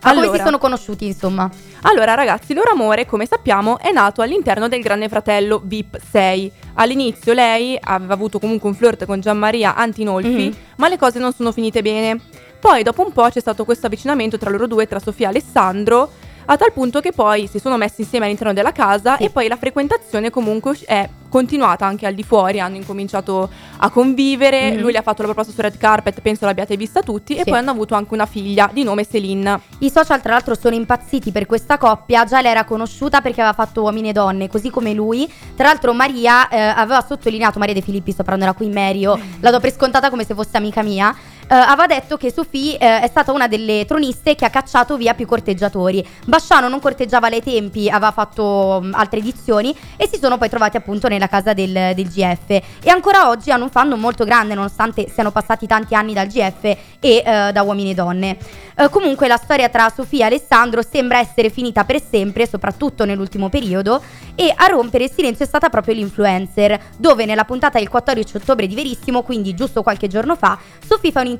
Ma 0.02 0.12
come 0.12 0.22
Allora. 0.22 0.38
si 0.38 0.44
sono 0.46 0.58
conosciuti, 0.58 1.06
insomma? 1.08 1.50
Allora 1.82 2.14
ragazzi, 2.14 2.54
il 2.54 2.58
loro 2.58 2.72
amore, 2.72 3.06
come 3.06 3.26
sappiamo, 3.26 3.80
è 3.80 3.92
nato 3.92 4.22
all'interno 4.22 4.70
del 4.70 4.82
Grande 4.82 5.10
Fratello 5.10 5.62
VIP 5.62 6.00
6. 6.10 6.50
All'inizio 6.76 7.34
lei 7.34 7.78
aveva 7.80 8.14
avuto 8.14 8.40
comunque 8.40 8.70
un 8.70 8.76
flirt 8.76 9.06
con 9.06 9.20
Gianmaria 9.20 9.76
Antinolfi, 9.76 10.30
Mhm. 10.46 10.56
ma 10.78 10.88
le 10.88 10.98
cose 10.98 11.20
non 11.20 11.34
sono 11.34 11.52
finite 11.52 11.82
bene. 11.82 12.20
Poi 12.62 12.84
dopo 12.84 13.04
un 13.04 13.12
po' 13.12 13.28
c'è 13.28 13.40
stato 13.40 13.66
questo 13.66 13.88
avvicinamento 13.88 14.38
tra 14.38 14.52
loro 14.52 14.68
due, 14.68 14.88
tra 14.88 15.00
Sofia 15.00 15.26
e 15.28 15.30
Alessandro, 15.32 16.12
A 16.46 16.58
tal 16.58 16.74
punto 16.74 17.00
che 17.02 17.12
poi 17.14 17.48
si 17.48 17.60
sono 17.60 17.78
messi 17.78 18.02
insieme 18.02 18.26
all'interno 18.26 18.52
della 18.52 18.72
casa 18.74 19.16
Sì. 19.16 19.26
e 19.26 19.30
poi 19.30 19.48
la 19.48 19.56
frequentazione 19.56 20.32
comunque 20.32 20.76
è 20.86 21.08
continuata 21.30 21.86
anche 21.86 22.06
al 22.08 22.14
di 22.16 22.24
fuori, 22.24 22.60
hanno 22.60 22.76
incominciato 22.76 23.48
a 23.78 23.90
convivere, 23.90 24.72
Mhm. 24.72 24.80
lui 24.82 24.92
le 24.92 24.98
ha 24.98 25.02
fatto 25.02 25.22
la 25.22 25.28
proposta 25.30 25.54
su 25.54 25.62
red 25.62 25.78
carpet, 25.78 26.20
penso 26.20 26.46
l'abbiate 26.46 26.76
vista 26.76 27.02
tutti, 27.04 27.36
e 27.36 27.44
Sì. 27.44 27.50
poi 27.50 27.60
hanno 27.60 27.70
avuto 27.72 27.94
anche 27.96 28.14
una 28.16 28.26
figlia 28.26 28.70
di 28.74 28.84
nome 28.84 29.08
Celine. 29.08 29.62
I 29.80 29.90
social 29.92 30.20
tra 30.20 30.34
l'altro 30.34 30.56
sono 30.56 30.76
impazziti 30.76 31.32
per 31.32 31.46
questa 31.46 31.78
coppia, 31.78 32.26
già 32.26 32.42
lei 32.42 32.52
era 32.52 32.66
conosciuta 32.66 33.22
perché 33.22 33.40
aveva 33.42 33.56
fatto 33.56 33.84
uomini 33.84 34.10
e 34.10 34.12
donne, 34.14 34.50
così 34.50 34.70
come 34.72 34.94
lui. 34.94 35.32
Tra 35.56 35.68
l'altro 35.68 35.94
Maria 35.94 36.50
eh, 36.50 36.60
aveva 36.60 37.02
sottolineato, 37.08 37.60
Maria 37.60 37.76
De 37.76 37.82
Filippi, 37.82 38.12
sto 38.12 38.24
parlando 38.24 38.44
della 38.46 38.58
Queen 38.58 38.74
Mary, 38.74 39.00
io 39.00 39.18
la 39.40 39.52
do 39.52 39.60
per 39.62 39.72
scontata 39.72 40.10
come 40.10 40.26
se 40.26 40.34
fosse 40.34 40.58
amica 40.58 40.82
mia, 40.82 41.16
aveva 41.56 41.86
detto 41.86 42.16
che 42.16 42.32
Sofì 42.32 42.76
eh, 42.76 43.02
è 43.02 43.08
stata 43.08 43.34
una 43.34 43.48
delle 43.48 43.84
troniste 43.86 44.36
che 44.36 44.46
ha 44.46 44.50
cacciato 44.50 44.96
via 44.96 45.14
più 45.14 45.26
corteggiatori. 45.26 46.06
Basciano 46.26 46.70
non 46.70 46.80
corteggiava 46.80 47.28
ai 47.28 47.44
tempi, 47.44 47.90
aveva 47.90 48.12
fatto 48.12 48.80
mh, 48.82 48.94
altre 48.94 49.20
edizioni 49.20 49.76
e 49.98 50.08
si 50.08 50.18
sono 50.18 50.38
poi 50.38 50.48
trovati 50.48 50.78
appunto 50.78 51.10
nella 51.10 51.28
casa 51.28 51.52
del, 51.54 51.92
del 51.94 52.08
GF. 52.08 52.50
E 52.50 52.90
ancora 52.90 53.28
oggi 53.28 53.52
hanno 53.52 53.66
un 53.66 53.70
fandom 53.70 54.00
molto 54.00 54.24
grande 54.24 54.54
nonostante 54.54 55.10
siano 55.10 55.32
passati 55.32 55.68
tanti 55.68 55.94
anni 55.94 56.14
dal 56.14 56.28
GF 56.28 56.64
e 56.64 56.78
eh, 57.02 57.24
da 57.52 57.62
uomini 57.64 57.92
e 57.92 57.94
donne. 57.96 58.38
Eh, 58.78 58.88
comunque 58.90 59.28
la 59.28 59.38
storia 59.38 59.68
tra 59.68 59.92
Sofia 59.94 60.24
e 60.24 60.28
Alessandro 60.28 60.82
sembra 60.82 61.20
essere 61.20 61.50
finita 61.50 61.84
per 61.84 62.02
sempre, 62.02 62.48
soprattutto 62.48 63.04
nell'ultimo 63.04 63.50
periodo, 63.50 64.02
e 64.36 64.54
a 64.56 64.68
rompere 64.68 65.04
il 65.04 65.12
silenzio 65.12 65.44
è 65.44 65.48
stata 65.48 65.68
proprio 65.68 65.96
l'influencer, 65.96 66.80
dove 66.98 67.26
nella 67.26 67.44
puntata 67.44 67.78
del 67.78 67.90
14 67.90 68.38
ottobre 68.38 68.68
di 68.68 68.76
Verissimo, 68.76 69.22
quindi 69.22 69.54
giusto 69.54 69.84
qualche 69.84 70.08
giorno 70.08 70.38
fa, 70.38 70.58
Sofia 70.88 71.12
fa 71.12 71.20
un'intervista 71.20 71.40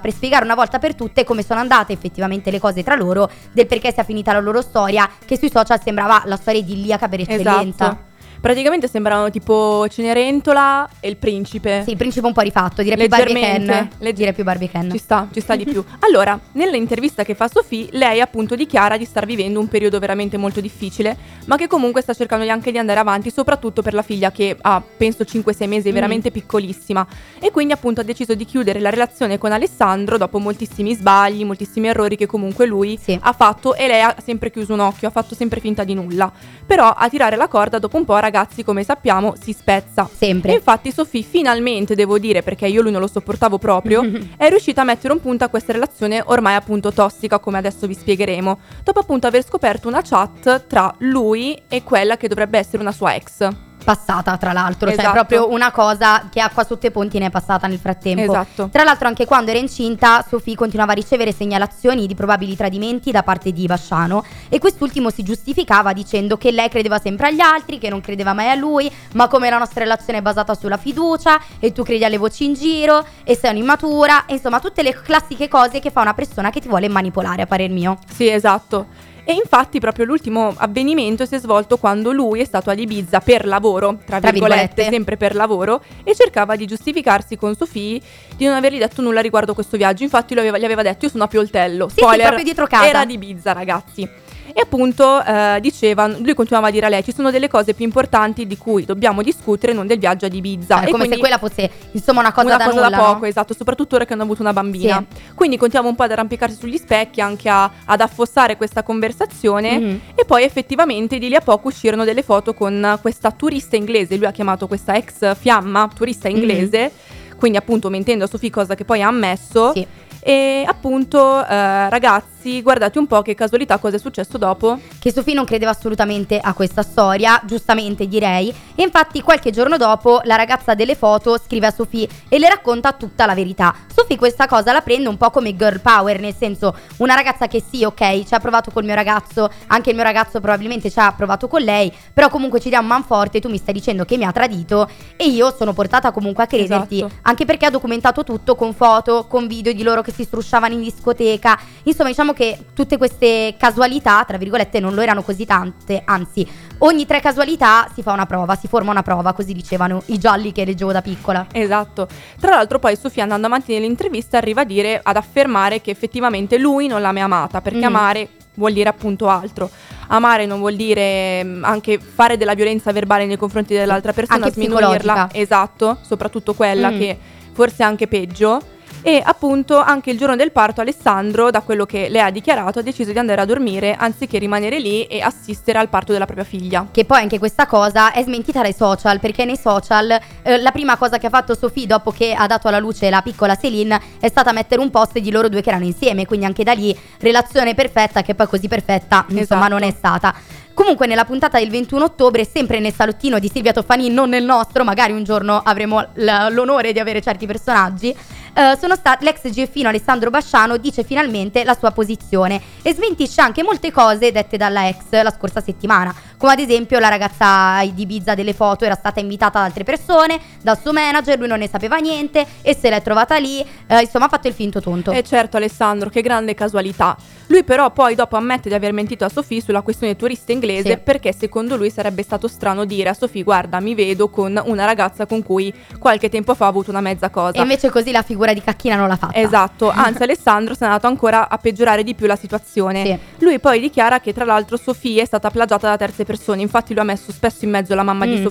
per 0.00 0.12
spiegare 0.12 0.44
una 0.44 0.54
volta 0.54 0.78
per 0.78 0.94
tutte 0.94 1.24
come 1.24 1.42
sono 1.42 1.60
andate 1.60 1.92
effettivamente 1.92 2.50
le 2.50 2.58
cose 2.58 2.82
tra 2.82 2.94
loro, 2.94 3.30
del 3.52 3.66
perché 3.66 3.92
sia 3.92 4.04
finita 4.04 4.32
la 4.32 4.40
loro 4.40 4.62
storia, 4.62 5.08
che 5.24 5.36
sui 5.36 5.50
social 5.50 5.80
sembrava 5.82 6.22
la 6.26 6.36
storia 6.36 6.60
idilliaca 6.60 7.08
per 7.08 7.20
eccellenza. 7.20 7.84
Esatto. 7.84 8.09
Praticamente 8.40 8.88
sembravano 8.88 9.28
tipo 9.30 9.86
Cenerentola 9.88 10.88
e 11.00 11.08
il 11.08 11.16
principe. 11.18 11.82
Sì, 11.84 11.90
il 11.90 11.96
principe 11.98 12.26
un 12.26 12.32
po' 12.32 12.40
rifatto, 12.40 12.82
direi 12.82 12.96
più 12.96 13.08
Barbie. 13.08 13.34
Ken. 13.40 13.90
Direi 14.14 14.32
più 14.32 14.44
Barbie 14.44 14.70
Ken. 14.70 14.90
Ci 14.90 14.96
sta, 14.98 15.28
ci 15.32 15.40
sta 15.40 15.56
di 15.56 15.64
più. 15.64 15.84
Allora, 16.00 16.38
nell'intervista 16.52 17.22
che 17.22 17.34
fa 17.34 17.48
Sofì, 17.48 17.88
lei 17.92 18.20
appunto 18.20 18.56
dichiara 18.56 18.96
di 18.96 19.04
star 19.04 19.26
vivendo 19.26 19.60
un 19.60 19.68
periodo 19.68 19.98
veramente 19.98 20.36
molto 20.38 20.60
difficile, 20.60 21.16
ma 21.46 21.56
che 21.56 21.66
comunque 21.66 22.00
sta 22.00 22.14
cercando 22.14 22.48
anche 22.50 22.72
di 22.72 22.78
andare 22.78 22.98
avanti, 22.98 23.30
soprattutto 23.30 23.82
per 23.82 23.92
la 23.94 24.02
figlia 24.02 24.32
che 24.32 24.56
ha, 24.60 24.82
penso, 24.96 25.22
5-6 25.24 25.66
mesi, 25.68 25.88
è 25.88 25.90
Mm. 25.90 25.94
veramente 25.94 26.30
piccolissima. 26.30 27.06
E 27.38 27.50
quindi 27.50 27.74
appunto 27.74 28.00
ha 28.00 28.04
deciso 28.04 28.34
di 28.34 28.44
chiudere 28.46 28.80
la 28.80 28.90
relazione 28.90 29.36
con 29.38 29.52
Alessandro 29.52 30.16
dopo 30.16 30.38
moltissimi 30.38 30.94
sbagli, 30.94 31.44
moltissimi 31.44 31.88
errori 31.88 32.16
che 32.16 32.26
comunque 32.26 32.64
lui 32.66 32.98
Sì. 33.00 33.16
ha 33.20 33.32
fatto 33.32 33.74
e 33.74 33.86
lei 33.86 34.00
ha 34.00 34.16
sempre 34.24 34.50
chiuso 34.50 34.72
un 34.72 34.80
occhio, 34.80 35.08
ha 35.08 35.10
fatto 35.12 35.34
sempre 35.34 35.60
finta 35.60 35.84
di 35.84 35.94
nulla. 35.94 36.32
Però 36.66 36.88
a 36.88 37.08
tirare 37.08 37.36
la 37.36 37.46
corda 37.48 37.78
dopo 37.78 37.96
un 37.98 38.04
po', 38.04 38.14
ragazzi, 38.16 38.28
come 38.64 38.84
sappiamo, 38.84 39.34
si 39.40 39.52
spezza. 39.52 40.08
Sempre. 40.12 40.52
E 40.52 40.54
infatti 40.54 40.92
Sofì 40.92 41.22
finalmente, 41.22 41.94
devo 41.94 42.18
dire, 42.18 42.42
perché 42.42 42.66
io 42.66 42.82
lui 42.82 42.90
non 42.90 43.00
lo 43.00 43.06
sopportavo 43.06 43.58
proprio, 43.58 44.02
è 44.36 44.48
riuscita 44.48 44.82
a 44.82 44.84
mettere 44.84 45.12
un 45.12 45.20
punto 45.20 45.44
a 45.44 45.48
questa 45.48 45.72
relazione 45.72 46.22
ormai 46.24 46.54
appunto 46.54 46.92
tossica, 46.92 47.38
come 47.38 47.58
adesso 47.58 47.86
vi 47.86 47.94
spiegheremo, 47.94 48.58
dopo 48.82 48.98
appunto 49.00 49.26
aver 49.26 49.44
scoperto 49.44 49.88
una 49.88 50.02
chat 50.02 50.66
tra 50.66 50.94
lui 50.98 51.60
e 51.68 51.82
quella 51.82 52.16
che 52.16 52.28
dovrebbe 52.28 52.58
essere 52.58 52.82
una 52.82 52.92
sua 52.92 53.14
ex. 53.14 53.69
Passata 53.82 54.36
tra 54.36 54.52
l'altro, 54.52 54.88
cioè 54.88 54.98
Esatto. 54.98 55.12
proprio 55.12 55.50
una 55.50 55.70
cosa 55.70 56.28
che 56.30 56.40
acqua 56.40 56.64
sotto 56.64 56.86
i 56.86 56.90
ponti 56.90 57.18
ne 57.18 57.26
è 57.26 57.30
passata 57.30 57.66
nel 57.66 57.78
frattempo. 57.78 58.22
Esatto. 58.22 58.68
Tra 58.70 58.84
l'altro 58.84 59.08
anche 59.08 59.24
quando 59.26 59.50
era 59.50 59.58
incinta 59.58 60.24
Sofì 60.28 60.54
continuava 60.54 60.92
a 60.92 60.94
ricevere 60.94 61.32
segnalazioni 61.32 62.06
di 62.06 62.14
probabili 62.14 62.56
tradimenti 62.56 63.10
da 63.10 63.22
parte 63.22 63.52
di 63.52 63.66
Basciano 63.66 64.24
e 64.48 64.58
quest'ultimo 64.58 65.10
si 65.10 65.22
giustificava 65.22 65.92
dicendo 65.92 66.36
che 66.36 66.50
lei 66.50 66.68
credeva 66.68 66.98
sempre 66.98 67.28
agli 67.28 67.40
altri, 67.40 67.78
che 67.78 67.88
non 67.88 68.00
credeva 68.00 68.32
mai 68.32 68.50
a 68.50 68.54
lui, 68.54 68.90
ma 69.12 69.28
come 69.28 69.50
la 69.50 69.58
nostra 69.58 69.80
relazione 69.80 70.18
è 70.18 70.22
basata 70.22 70.54
sulla 70.54 70.76
fiducia 70.76 71.40
e 71.58 71.72
tu 71.72 71.82
credi 71.82 72.04
alle 72.04 72.18
voci 72.18 72.44
in 72.44 72.54
giro 72.54 73.04
e 73.24 73.36
sei 73.36 73.50
un'immatura, 73.50 74.26
e 74.26 74.34
insomma 74.34 74.60
tutte 74.60 74.82
le 74.82 74.92
classiche 75.00 75.48
cose 75.48 75.80
che 75.80 75.90
fa 75.90 76.00
una 76.00 76.14
persona 76.14 76.50
che 76.50 76.60
ti 76.60 76.68
vuole 76.68 76.88
manipolare 76.88 77.42
a 77.42 77.46
parer 77.46 77.70
mio. 77.70 77.98
Sì, 78.12 78.28
esatto. 78.28 79.08
E 79.30 79.34
infatti 79.34 79.78
proprio 79.78 80.06
l'ultimo 80.06 80.52
avvenimento 80.56 81.24
si 81.24 81.36
è 81.36 81.38
svolto 81.38 81.76
quando 81.76 82.10
lui 82.10 82.40
è 82.40 82.44
stato 82.44 82.68
ad 82.68 82.80
Ibiza 82.80 83.20
per 83.20 83.46
lavoro, 83.46 83.98
tra, 84.04 84.18
Tra 84.18 84.30
virgolette, 84.32 84.58
virgolette. 84.66 84.90
sempre 84.90 85.16
per 85.16 85.36
lavoro, 85.36 85.84
e 86.02 86.16
cercava 86.16 86.56
di 86.56 86.66
giustificarsi 86.66 87.36
con 87.36 87.54
Sofì 87.54 88.02
di 88.36 88.46
non 88.46 88.56
avergli 88.56 88.78
detto 88.78 89.02
nulla 89.02 89.20
riguardo 89.20 89.54
questo 89.54 89.76
viaggio. 89.76 90.02
Infatti 90.02 90.32
aveva- 90.34 90.58
gli 90.58 90.64
aveva 90.64 90.82
detto 90.82 91.04
io 91.04 91.12
sono 91.12 91.22
a 91.22 91.28
Pioltello. 91.28 91.86
Sì, 91.86 91.94
sì, 91.94 92.00
Spoiler, 92.00 92.24
proprio 92.26 92.44
dietro 92.44 92.66
casa. 92.66 92.88
Era 92.88 93.04
di 93.04 93.14
Ibiza, 93.14 93.52
ragazzi. 93.52 94.08
E 94.54 94.60
appunto 94.60 95.22
eh, 95.24 95.58
diceva, 95.60 96.06
lui 96.06 96.34
continuava 96.34 96.68
a 96.68 96.70
dire 96.70 96.86
a 96.86 96.88
lei, 96.88 97.02
ci 97.04 97.12
sono 97.14 97.30
delle 97.30 97.48
cose 97.48 97.74
più 97.74 97.84
importanti 97.84 98.46
di 98.46 98.56
cui 98.56 98.84
dobbiamo 98.84 99.22
discutere, 99.22 99.72
non 99.72 99.86
del 99.86 99.98
viaggio 99.98 100.26
ad 100.26 100.34
Ibiza. 100.34 100.78
Cioè, 100.78 100.88
E 100.88 100.90
come 100.90 101.06
se 101.08 101.18
quella 101.18 101.38
fosse 101.38 101.70
insomma 101.92 102.20
una 102.20 102.32
cosa 102.32 102.46
una 102.48 102.56
da 102.56 102.64
cosa 102.64 102.76
nulla, 102.76 102.88
da 102.90 102.96
no? 102.96 103.12
poco, 103.14 103.24
esatto, 103.26 103.54
soprattutto 103.54 103.94
ora 103.96 104.04
che 104.04 104.12
hanno 104.12 104.22
avuto 104.22 104.42
una 104.42 104.52
bambina. 104.52 105.04
Quindi 105.34 105.56
continuiamo 105.56 105.88
un 105.90 105.96
po' 105.96 106.02
ad 106.04 106.12
arrampicarsi 106.12 106.56
sugli 106.56 106.76
specchi, 106.76 107.20
anche 107.20 107.48
a- 107.48 107.70
ad 107.84 108.00
affossare 108.00 108.56
questa 108.56 108.82
conversazione. 108.82 109.78
Mhm. 109.78 110.00
E 110.14 110.24
poi 110.24 110.42
effettivamente 110.44 111.18
di 111.18 111.28
lì 111.28 111.34
a 111.34 111.40
poco 111.40 111.68
uscirono 111.68 112.04
delle 112.04 112.22
foto 112.22 112.54
con 112.54 112.98
questa 113.00 113.30
turista 113.30 113.76
inglese, 113.76 114.16
lui 114.16 114.26
ha 114.26 114.32
chiamato 114.32 114.66
questa 114.66 114.94
ex 114.96 115.36
fiamma 115.36 115.88
turista 115.94 116.28
Mhm. 116.28 116.36
inglese, 116.36 116.92
quindi 117.36 117.56
appunto 117.58 117.88
mentendo 117.90 118.24
a 118.24 118.26
Sofì, 118.26 118.50
cosa 118.50 118.74
che 118.74 118.84
poi 118.84 119.02
ha 119.02 119.08
ammesso. 119.08 119.72
Sì. 119.72 119.86
E 120.22 120.64
appunto, 120.66 121.40
eh, 121.46 121.88
ragazzi, 121.88 122.39
guardate 122.62 122.98
un 122.98 123.06
po' 123.06 123.22
che 123.22 123.34
casualità 123.34 123.78
cosa 123.78 123.96
è 123.96 123.98
successo 123.98 124.38
dopo. 124.38 124.78
che 124.98 125.12
Sofì 125.12 125.32
non 125.34 125.44
credeva 125.44 125.70
assolutamente 125.72 126.38
a 126.38 126.52
questa 126.54 126.82
storia, 126.82 127.40
giustamente 127.44 128.06
direi, 128.06 128.48
e 128.74 128.82
infatti 128.82 129.20
qualche 129.22 129.50
giorno 129.50 129.76
dopo 129.76 130.20
la 130.24 130.36
ragazza 130.36 130.74
delle 130.74 130.94
foto 130.94 131.38
scrive 131.38 131.66
a 131.66 131.70
Sofì 131.70 132.08
e 132.28 132.38
le 132.38 132.48
racconta 132.48 132.92
tutta 132.92 133.26
la 133.26 133.34
verità. 133.34 133.74
Sofì 133.94 134.16
questa 134.16 134.46
cosa 134.46 134.72
la 134.72 134.80
prende 134.80 135.08
un 135.08 135.16
po' 135.16 135.30
come 135.30 135.54
girl 135.56 135.80
power, 135.80 136.18
nel 136.20 136.34
senso 136.34 136.74
una 136.98 137.14
ragazza 137.14 137.46
che 137.46 137.62
sì, 137.68 137.84
ok, 137.84 138.24
ci 138.24 138.34
ha 138.34 138.40
provato 138.40 138.70
col 138.70 138.84
mio 138.84 138.94
ragazzo, 138.94 139.50
anche 139.68 139.90
il 139.90 139.96
mio 139.96 140.04
ragazzo 140.04 140.40
probabilmente 140.40 140.90
ci 140.90 140.98
ha 140.98 141.12
provato 141.12 141.48
con 141.48 141.62
lei, 141.62 141.92
però 142.12 142.28
comunque 142.28 142.60
ci 142.60 142.68
diamo 142.68 142.88
man 142.88 143.04
forte, 143.04 143.40
tu 143.40 143.48
mi 143.48 143.58
stai 143.58 143.74
dicendo 143.74 144.04
che 144.04 144.16
mi 144.16 144.24
ha 144.24 144.32
tradito 144.32 144.88
e 145.16 145.26
io 145.28 145.54
sono 145.56 145.72
portata 145.72 146.10
comunque 146.10 146.44
a 146.44 146.46
crederti, 146.46 146.96
Esatto. 146.98 147.14
anche 147.22 147.44
perché 147.44 147.66
ha 147.66 147.70
documentato 147.70 148.24
tutto 148.24 148.54
con 148.54 148.72
foto, 148.74 149.26
con 149.26 149.46
video 149.46 149.72
di 149.72 149.82
loro 149.82 150.02
che 150.02 150.12
si 150.12 150.24
strusciavano 150.24 150.74
in 150.74 150.82
discoteca. 150.82 151.58
Insomma, 151.84 152.08
diciamo 152.08 152.29
che 152.32 152.58
tutte 152.74 152.96
queste 152.96 153.54
casualità, 153.58 154.24
tra 154.26 154.36
virgolette, 154.36 154.80
non 154.80 154.94
lo 154.94 155.00
erano 155.00 155.22
così 155.22 155.44
tante, 155.46 156.02
anzi, 156.04 156.46
ogni 156.78 157.06
tre 157.06 157.20
casualità 157.20 157.88
si 157.94 158.02
fa 158.02 158.12
una 158.12 158.26
prova, 158.26 158.54
si 158.56 158.66
forma 158.68 158.90
una 158.90 159.02
prova, 159.02 159.32
così 159.32 159.52
dicevano 159.52 160.02
i 160.06 160.18
gialli 160.18 160.52
che 160.52 160.64
leggevo 160.64 160.92
da 160.92 161.02
piccola. 161.02 161.46
Esatto. 161.52 162.08
Tra 162.40 162.50
l'altro 162.54 162.78
poi 162.78 162.96
Sofia 162.96 163.22
andando 163.22 163.46
avanti 163.46 163.72
nell'intervista 163.72 164.36
arriva 164.38 164.62
a 164.62 164.64
dire, 164.64 165.00
ad 165.02 165.16
affermare 165.16 165.80
che 165.80 165.90
effettivamente 165.90 166.58
lui 166.58 166.86
non 166.86 167.00
l'ha 167.00 167.12
mai 167.12 167.22
amata, 167.22 167.60
perché 167.60 167.78
Mhm. 167.78 167.84
amare 167.84 168.28
vuol 168.54 168.72
dire 168.72 168.88
appunto 168.88 169.28
altro. 169.28 169.70
Amare 170.08 170.44
non 170.44 170.58
vuol 170.58 170.74
dire 170.74 171.42
mm, 171.44 171.64
anche 171.64 171.98
fare 171.98 172.36
della 172.36 172.54
violenza 172.54 172.92
verbale 172.92 173.24
nei 173.26 173.36
confronti 173.36 173.74
dell'altra 173.74 174.12
persona, 174.12 174.44
Anche 174.46 174.52
sminuirla. 174.52 175.28
Esatto, 175.32 175.98
soprattutto 176.02 176.54
quella 176.54 176.90
Mhm. 176.90 176.98
che 176.98 177.18
forse 177.52 177.76
è 177.78 177.86
anche 177.86 178.06
peggio. 178.08 178.60
E 179.02 179.22
appunto 179.24 179.78
anche 179.78 180.10
il 180.10 180.18
giorno 180.18 180.36
del 180.36 180.52
parto 180.52 180.82
Alessandro, 180.82 181.50
da 181.50 181.62
quello 181.62 181.86
che 181.86 182.08
lei 182.10 182.20
ha 182.20 182.30
dichiarato, 182.30 182.80
ha 182.80 182.82
deciso 182.82 183.12
di 183.12 183.18
andare 183.18 183.40
a 183.40 183.46
dormire 183.46 183.94
anziché 183.94 184.38
rimanere 184.38 184.78
lì 184.78 185.04
e 185.04 185.22
assistere 185.22 185.78
al 185.78 185.88
parto 185.88 186.12
della 186.12 186.26
propria 186.26 186.44
figlia. 186.44 186.86
Che 186.90 187.06
poi 187.06 187.22
anche 187.22 187.38
questa 187.38 187.66
cosa 187.66 188.12
è 188.12 188.22
smentita 188.22 188.60
dai 188.60 188.74
social, 188.74 189.18
perché 189.18 189.46
nei 189.46 189.56
social 189.56 190.18
eh, 190.42 190.58
la 190.60 190.70
prima 190.70 190.98
cosa 190.98 191.16
che 191.16 191.26
ha 191.26 191.30
fatto 191.30 191.54
Sofì 191.54 191.86
dopo 191.86 192.10
che 192.10 192.34
ha 192.34 192.46
dato 192.46 192.68
alla 192.68 192.78
luce 192.78 193.08
la 193.08 193.22
piccola 193.22 193.56
Celine 193.56 193.98
è 194.20 194.28
stata 194.28 194.52
mettere 194.52 194.82
un 194.82 194.90
post 194.90 195.18
di 195.18 195.30
loro 195.30 195.48
due 195.48 195.62
che 195.62 195.70
erano 195.70 195.86
insieme, 195.86 196.26
quindi 196.26 196.44
anche 196.44 196.62
da 196.62 196.72
lì 196.72 196.94
relazione 197.20 197.74
perfetta 197.74 198.20
che 198.20 198.34
poi 198.34 198.48
così 198.48 198.68
perfetta 198.68 199.24
insomma 199.28 199.66
Esatto. 199.66 199.68
non 199.68 199.82
è 199.82 199.90
stata. 199.92 200.34
Comunque 200.74 201.06
nella 201.06 201.24
puntata 201.24 201.58
del 201.58 201.68
21 201.68 202.04
ottobre, 202.04 202.44
sempre 202.46 202.80
nel 202.80 202.94
salottino 202.94 203.38
di 203.38 203.50
Silvia 203.52 203.72
Toffani, 203.72 204.08
non 204.08 204.30
nel 204.30 204.44
nostro, 204.44 204.82
magari 204.82 205.12
un 205.12 205.24
giorno 205.24 205.60
avremo 205.62 206.00
l- 206.14 206.46
l'onore 206.52 206.92
di 206.92 206.98
avere 206.98 207.20
certi 207.20 207.44
personaggi, 207.44 208.16
eh, 208.54 208.76
sono 208.78 208.94
stati 208.94 209.24
l'ex 209.24 209.48
GFino 209.48 209.88
Alessandro 209.88 210.30
Basciano 210.30 210.76
dice 210.76 211.02
finalmente 211.04 211.64
la 211.64 211.76
sua 211.78 211.90
posizione 211.90 212.60
e 212.82 212.94
smentisce 212.94 213.40
anche 213.40 213.62
molte 213.62 213.90
cose 213.92 214.32
dette 214.32 214.56
dalla 214.56 214.88
ex 214.88 214.98
la 215.10 215.30
scorsa 215.30 215.60
settimana, 215.60 216.14
come 216.36 216.52
ad 216.52 216.58
esempio 216.58 216.98
la 216.98 217.08
ragazza 217.08 217.80
di 217.92 218.02
Ibiza 218.02 218.34
delle 218.34 218.54
foto 218.54 218.84
era 218.84 218.94
stata 218.94 219.20
invitata 219.20 219.58
da 219.58 219.64
altre 219.66 219.84
persone, 219.84 220.40
dal 220.62 220.78
suo 220.80 220.92
manager, 220.92 221.38
lui 221.38 221.48
non 221.48 221.58
ne 221.58 221.68
sapeva 221.68 221.96
niente 221.96 222.46
e 222.62 222.74
se 222.74 222.90
l'è 222.90 223.02
trovata 223.02 223.36
lì, 223.36 223.60
eh, 223.86 224.00
insomma 224.00 224.26
ha 224.26 224.28
fatto 224.28 224.48
il 224.48 224.54
finto 224.54 224.80
tonto. 224.80 225.10
Eh 225.12 225.22
certo 225.22 225.56
Alessandro, 225.56 226.08
che 226.08 226.22
grande 226.22 226.54
casualità. 226.54 227.16
Lui 227.50 227.64
però 227.64 227.90
poi 227.90 228.14
dopo 228.14 228.36
ammette 228.36 228.68
di 228.68 228.76
aver 228.76 228.92
mentito 228.92 229.24
a 229.24 229.28
Sofì 229.28 229.60
sulla 229.60 229.82
questione 229.82 230.14
turista 230.14 230.52
inglese 230.52 230.90
Sì. 230.90 230.98
perché 230.98 231.32
secondo 231.36 231.74
lui 231.76 231.90
sarebbe 231.90 232.22
stato 232.22 232.46
strano 232.46 232.84
dire 232.84 233.08
a 233.08 233.12
Sofì 233.14 233.42
guarda 233.42 233.80
mi 233.80 233.96
vedo 233.96 234.28
con 234.28 234.60
una 234.66 234.84
ragazza 234.84 235.26
con 235.26 235.42
cui 235.42 235.74
qualche 235.98 236.28
tempo 236.28 236.54
fa 236.54 236.66
ho 236.66 236.68
avuto 236.68 236.90
una 236.90 237.00
mezza 237.00 237.28
cosa. 237.28 237.58
E 237.58 237.62
invece 237.62 237.90
così 237.90 238.12
la 238.12 238.22
figura 238.22 238.52
di 238.52 238.62
cacchina 238.62 238.94
non 238.94 239.08
l'ha 239.08 239.16
fatta. 239.16 239.36
Esatto, 239.36 239.90
anzi 239.94 240.22
Alessandro 240.22 240.74
si 240.74 240.82
è 240.82 240.86
andato 240.86 241.08
ancora 241.08 241.48
a 241.48 241.58
peggiorare 241.58 242.04
di 242.04 242.14
più 242.14 242.26
la 242.28 242.36
situazione. 242.36 243.04
Sì. 243.04 243.18
Lui 243.44 243.58
poi 243.58 243.80
dichiara 243.80 244.20
che 244.20 244.32
tra 244.32 244.44
l'altro 244.44 244.76
Sofì 244.76 245.18
è 245.18 245.24
stata 245.24 245.50
plagiata 245.50 245.88
da 245.88 245.96
terze 245.96 246.24
persone, 246.24 246.62
infatti 246.62 246.92
lui 246.92 247.02
ha 247.02 247.06
messo 247.06 247.32
spesso 247.32 247.64
in 247.64 247.72
mezzo 247.72 247.94
la 247.96 248.04
mamma 248.04 248.26
di 248.26 248.36
Mm. 248.36 248.42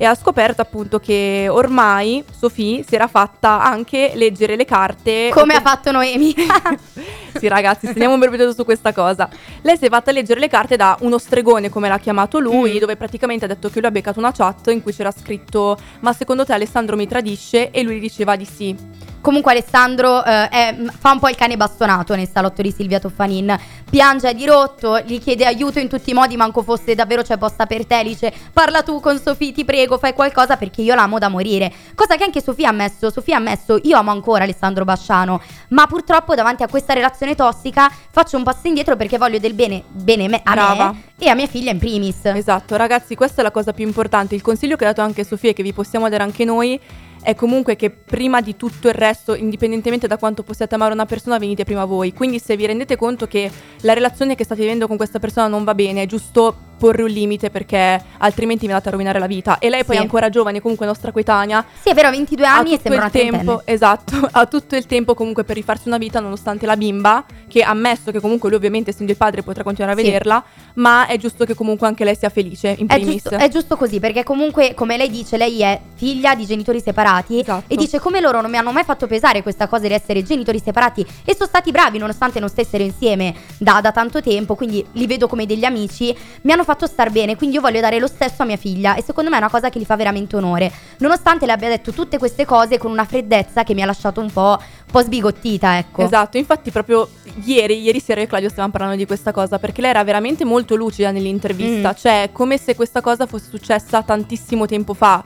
E 0.00 0.04
ha 0.04 0.14
scoperto 0.14 0.62
appunto 0.62 1.00
che 1.00 1.48
ormai 1.50 2.22
Sofì 2.30 2.84
si 2.86 2.94
era 2.94 3.08
fatta 3.08 3.62
anche 3.64 4.12
leggere 4.14 4.54
le 4.54 4.64
carte. 4.64 5.30
Come 5.32 5.54
ha 5.54 5.60
fatto 5.60 5.90
Noemi. 5.90 6.32
sì 7.36 7.48
ragazzi, 7.48 7.92
teniamo 7.92 8.14
un 8.14 8.20
brevito 8.20 8.52
su 8.52 8.64
questa 8.64 8.92
cosa. 8.92 9.28
Lei 9.62 9.76
si 9.76 9.86
è 9.86 9.88
fatta 9.88 10.12
leggere 10.12 10.38
le 10.40 10.48
carte 10.48 10.76
da 10.76 10.96
uno 11.00 11.18
stregone, 11.18 11.68
come 11.68 11.88
l'ha 11.88 11.98
chiamato 11.98 12.38
lui, 12.38 12.74
Mm. 12.74 12.78
dove 12.78 12.96
praticamente 12.96 13.44
ha 13.44 13.48
detto 13.48 13.68
che 13.70 13.80
lui 13.80 13.88
ha 13.88 13.92
beccato 13.92 14.18
una 14.20 14.32
chat 14.32 14.68
in 14.68 14.82
cui 14.82 14.92
c'era 14.92 15.10
scritto 15.10 15.76
ma 16.00 16.12
secondo 16.12 16.44
te 16.44 16.52
Alessandro 16.52 16.94
mi 16.96 17.06
tradisce? 17.08 17.70
E 17.70 17.82
lui 17.82 17.96
gli 17.96 18.00
diceva 18.00 18.36
di 18.36 18.44
sì. 18.44 18.76
Comunque 19.20 19.50
Alessandro 19.50 20.24
eh, 20.24 20.48
è- 20.48 20.76
fa 20.96 21.10
un 21.10 21.18
po' 21.18 21.28
il 21.28 21.34
cane 21.34 21.56
bastonato 21.56 22.14
nel 22.14 22.28
salotto 22.32 22.62
di 22.62 22.70
Silvia 22.70 23.00
Toffanin. 23.00 23.58
Piange 23.90 24.34
di 24.34 24.44
rotto, 24.44 25.00
gli 25.00 25.18
chiede 25.18 25.46
aiuto 25.46 25.78
in 25.78 25.88
tutti 25.88 26.10
i 26.10 26.12
modi, 26.12 26.36
manco 26.36 26.62
fosse 26.62 26.94
davvero 26.94 27.22
c'è 27.22 27.38
posta 27.38 27.64
per 27.64 27.86
te. 27.86 28.02
Dice 28.02 28.30
parla 28.52 28.82
tu 28.82 29.00
con 29.00 29.18
Sofì, 29.18 29.52
ti 29.52 29.64
prego, 29.64 29.96
fai 29.96 30.12
qualcosa 30.12 30.58
perché 30.58 30.82
io 30.82 30.94
l'amo 30.94 31.18
da 31.18 31.28
morire. 31.28 31.72
Cosa 31.94 32.16
che 32.16 32.24
anche 32.24 32.42
Sofia 32.42 32.68
ha 32.68 32.70
ammesso. 32.70 33.10
Sofia 33.10 33.36
ha 33.36 33.38
ammesso, 33.38 33.78
io 33.82 33.96
amo 33.96 34.10
ancora 34.10 34.44
Alessandro 34.44 34.84
Basciano, 34.84 35.40
ma 35.68 35.86
purtroppo 35.86 36.34
davanti 36.34 36.62
a 36.62 36.68
questa 36.68 36.92
relazione 36.92 37.34
tossica 37.34 37.90
faccio 38.10 38.36
un 38.36 38.42
passo 38.42 38.66
indietro 38.66 38.94
perché 38.94 39.16
voglio 39.16 39.38
del 39.38 39.54
bene, 39.54 39.82
bene 39.88 40.28
me- 40.28 40.40
a 40.44 40.52
Brava. 40.52 40.92
me 40.92 41.02
e 41.18 41.30
a 41.30 41.34
mia 41.34 41.46
figlia 41.46 41.70
in 41.70 41.78
primis. 41.78 42.24
Esatto, 42.24 42.76
ragazzi, 42.76 43.14
questa 43.14 43.40
è 43.40 43.44
la 43.44 43.50
cosa 43.50 43.72
più 43.72 43.86
importante. 43.86 44.34
Il 44.34 44.42
consiglio 44.42 44.76
che 44.76 44.84
ha 44.84 44.88
dato 44.88 45.00
anche 45.00 45.24
Sofia 45.24 45.50
e 45.50 45.52
che 45.54 45.62
vi 45.62 45.72
possiamo 45.72 46.10
dare 46.10 46.22
anche 46.22 46.44
noi 46.44 46.78
è 47.22 47.34
comunque 47.34 47.76
che 47.76 47.90
prima 47.90 48.40
di 48.40 48.56
tutto 48.56 48.88
il 48.88 48.94
resto, 48.94 49.34
indipendentemente 49.34 50.06
da 50.06 50.18
quanto 50.18 50.42
possiate 50.42 50.74
amare 50.74 50.92
una 50.92 51.06
persona, 51.06 51.38
venite 51.38 51.64
prima 51.64 51.84
voi. 51.84 52.12
Quindi 52.12 52.38
se 52.38 52.56
vi 52.56 52.66
rendete 52.66 52.96
conto 52.96 53.26
che 53.26 53.50
la 53.82 53.92
relazione 53.92 54.34
che 54.34 54.44
state 54.44 54.60
vivendo 54.60 54.86
con 54.86 54.96
questa 54.96 55.18
persona 55.18 55.48
non 55.48 55.64
va 55.64 55.74
bene, 55.74 56.02
è 56.02 56.06
giusto 56.06 56.67
porre 56.78 57.02
un 57.02 57.08
limite 57.10 57.50
perché 57.50 58.02
altrimenti 58.18 58.66
vi 58.66 58.72
andate 58.72 58.88
a 58.88 58.92
rovinare 58.92 59.18
la 59.18 59.26
vita. 59.26 59.58
E 59.58 59.68
lei 59.68 59.84
poi 59.84 59.96
Sì. 59.96 60.00
è 60.00 60.04
ancora 60.04 60.28
giovane, 60.28 60.60
comunque 60.60 60.86
nostra 60.86 61.10
coetanea. 61.12 61.64
Sì, 61.82 61.90
è 61.90 61.94
vero, 61.94 62.08
ha 62.08 62.10
22 62.10 62.46
ha 62.46 62.56
anni 62.56 62.72
e 62.74 62.78
sembra 62.80 62.96
una 62.96 63.06
il 63.06 63.12
tempo, 63.12 63.62
esatto, 63.64 64.16
ha 64.30 64.46
tutto 64.46 64.76
il 64.76 64.86
tempo 64.86 65.14
comunque 65.14 65.44
per 65.44 65.56
rifarsi 65.56 65.88
una 65.88 65.98
vita 65.98 66.20
nonostante 66.20 66.64
la 66.66 66.76
bimba, 66.76 67.24
che 67.48 67.62
ammesso 67.62 68.10
che 68.10 68.20
comunque 68.20 68.48
lui 68.48 68.58
ovviamente 68.58 68.90
essendo 68.90 69.12
il 69.12 69.18
padre 69.18 69.42
potrà 69.42 69.62
continuare 69.62 69.98
a 69.98 70.02
Sì. 70.02 70.04
vederla, 70.10 70.42
ma 70.74 71.06
è 71.06 71.16
giusto 71.18 71.44
che 71.44 71.54
comunque 71.54 71.86
anche 71.86 72.04
lei 72.04 72.14
sia 72.16 72.28
felice 72.28 72.74
in 72.78 72.86
È 72.88 72.94
primis. 72.94 73.22
giusto, 73.22 73.36
è 73.36 73.48
giusto 73.48 73.76
così, 73.76 73.98
perché 74.00 74.22
comunque, 74.22 74.74
come 74.74 74.96
lei 74.96 75.10
dice, 75.10 75.36
lei 75.36 75.60
è 75.62 75.80
figlia 75.96 76.34
di 76.34 76.46
genitori 76.46 76.80
separati 76.80 77.40
Esatto. 77.40 77.64
e 77.66 77.76
dice 77.76 77.98
come 77.98 78.20
loro 78.20 78.40
non 78.40 78.50
mi 78.50 78.56
hanno 78.56 78.70
mai 78.72 78.84
fatto 78.84 79.06
pesare 79.06 79.42
questa 79.42 79.66
cosa 79.66 79.86
di 79.88 79.94
essere 79.94 80.22
genitori 80.22 80.60
separati 80.64 81.04
e 81.24 81.34
sono 81.34 81.48
stati 81.48 81.70
bravi 81.70 81.98
nonostante 81.98 82.38
non 82.38 82.48
stessero 82.48 82.82
insieme 82.84 83.34
da, 83.58 83.80
da 83.80 83.90
tanto 83.92 84.20
tempo, 84.22 84.54
quindi 84.54 84.84
li 84.92 85.06
vedo 85.06 85.26
come 85.26 85.46
degli 85.46 85.64
amici, 85.64 86.16
mi 86.42 86.52
hanno 86.52 86.64
fatto 86.68 86.86
star 86.86 87.10
bene, 87.10 87.36
quindi 87.36 87.56
io 87.56 87.62
voglio 87.62 87.80
dare 87.80 87.98
lo 87.98 88.06
stesso 88.06 88.42
a 88.42 88.44
mia 88.44 88.56
figlia 88.56 88.94
e 88.94 89.02
secondo 89.02 89.30
me 89.30 89.36
è 89.36 89.38
una 89.38 89.48
cosa 89.48 89.70
che 89.70 89.78
gli 89.78 89.84
fa 89.84 89.96
veramente 89.96 90.36
onore, 90.36 90.70
nonostante 90.98 91.46
le 91.46 91.52
abbia 91.52 91.68
detto 91.68 91.92
tutte 91.92 92.18
queste 92.18 92.44
cose 92.44 92.76
con 92.76 92.90
una 92.90 93.04
freddezza 93.04 93.64
che 93.64 93.72
mi 93.74 93.82
ha 93.82 93.86
lasciato 93.86 94.20
un 94.20 94.30
po', 94.30 94.58
un 94.60 94.90
po' 94.90 95.00
sbigottita, 95.02 95.78
ecco. 95.78 96.02
Esatto, 96.02 96.36
infatti 96.36 96.70
proprio 96.70 97.08
ieri, 97.44 97.80
ieri 97.80 98.00
sera 98.00 98.20
io 98.20 98.26
e 98.26 98.28
Claudio 98.28 98.50
stavamo 98.50 98.72
parlando 98.72 98.96
di 98.96 99.06
questa 99.06 99.32
cosa 99.32 99.58
perché 99.58 99.80
lei 99.80 99.90
era 99.90 100.04
veramente 100.04 100.44
molto 100.44 100.74
lucida 100.74 101.10
nell'intervista, 101.10 101.90
Mm. 101.90 101.96
cioè 101.96 102.28
come 102.32 102.58
se 102.58 102.74
questa 102.74 103.00
cosa 103.00 103.26
fosse 103.26 103.48
successa 103.48 104.02
tantissimo 104.02 104.66
tempo 104.66 104.92
fa. 104.94 105.24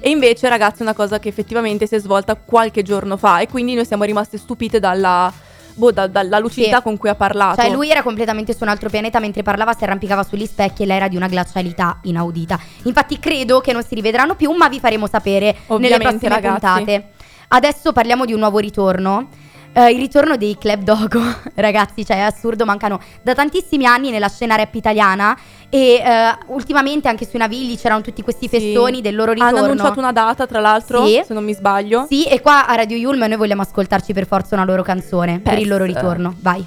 E 0.00 0.10
invece 0.10 0.48
ragazzi 0.48 0.78
è 0.80 0.82
una 0.82 0.94
cosa 0.94 1.18
che 1.18 1.28
effettivamente 1.28 1.86
si 1.88 1.96
è 1.96 1.98
svolta 1.98 2.36
qualche 2.36 2.82
giorno 2.82 3.16
fa 3.16 3.40
e 3.40 3.48
quindi 3.48 3.74
noi 3.74 3.84
siamo 3.84 4.04
rimaste 4.04 4.38
stupite 4.38 4.78
dalla, 4.78 5.32
boh, 5.78 5.92
da- 5.92 6.06
dalla 6.08 6.38
lucidità 6.38 6.76
Sì. 6.78 6.82
con 6.82 6.96
cui 6.96 7.08
ha 7.08 7.14
parlato. 7.14 7.62
Cioè 7.62 7.70
lui 7.70 7.88
era 7.90 8.02
completamente 8.02 8.52
su 8.54 8.64
un 8.64 8.68
altro 8.68 8.90
pianeta 8.90 9.20
mentre 9.20 9.42
parlava 9.42 9.72
si 9.74 9.84
arrampicava 9.84 10.22
sugli 10.24 10.44
specchi 10.44 10.82
e 10.82 10.86
lei 10.86 10.96
era 10.96 11.08
di 11.08 11.16
una 11.16 11.28
glacialità 11.28 12.00
inaudita. 12.02 12.58
Infatti 12.82 13.18
credo 13.18 13.60
che 13.60 13.72
non 13.72 13.82
si 13.84 13.94
rivedranno 13.94 14.34
più, 14.34 14.50
ma 14.52 14.68
vi 14.68 14.80
faremo 14.80 15.06
sapere 15.06 15.44
nelle 15.46 15.56
Ovviamente, 15.68 16.02
prossime 16.28 16.28
ragazzi. 16.34 16.60
puntate. 16.60 17.08
Adesso 17.48 17.92
parliamo 17.92 18.24
di 18.26 18.32
un 18.32 18.40
nuovo 18.40 18.58
ritorno. 18.58 19.28
Eh, 19.72 19.90
il 19.92 19.98
ritorno 20.00 20.36
dei 20.36 20.56
Club 20.58 20.82
Dogo, 20.82 21.20
ragazzi, 21.54 22.04
cioè 22.04 22.16
è 22.16 22.20
assurdo, 22.20 22.64
mancano 22.64 23.00
da 23.22 23.34
tantissimi 23.34 23.84
anni 23.86 24.10
nella 24.10 24.28
scena 24.28 24.56
rap 24.56 24.74
italiana 24.74 25.38
e 25.68 25.94
eh, 26.04 26.36
ultimamente 26.46 27.06
anche 27.06 27.24
sui 27.26 27.38
Navigli 27.38 27.76
c'erano 27.78 28.00
tutti 28.00 28.22
questi 28.22 28.48
Sì. 28.48 28.58
festoni 28.58 29.00
del 29.00 29.14
loro 29.14 29.32
ritorno. 29.32 29.56
Hanno 29.56 29.66
annunciato 29.66 29.98
una 30.00 30.12
data 30.12 30.46
tra 30.46 30.58
l'altro, 30.60 31.06
Sì. 31.06 31.22
se 31.24 31.32
non 31.34 31.44
mi 31.44 31.54
sbaglio. 31.54 32.06
Sì, 32.08 32.24
e 32.24 32.40
qua 32.40 32.66
a 32.66 32.74
Radio 32.74 32.96
Yulm 32.96 33.20
noi 33.20 33.36
vogliamo 33.36 33.62
ascoltarci 33.62 34.12
per 34.12 34.26
forza 34.26 34.56
una 34.56 34.64
loro 34.64 34.82
canzone 34.82 35.38
per 35.38 35.54
Pes. 35.54 35.62
il 35.62 35.68
loro 35.68 35.84
ritorno. 35.84 36.34
Vai. 36.40 36.66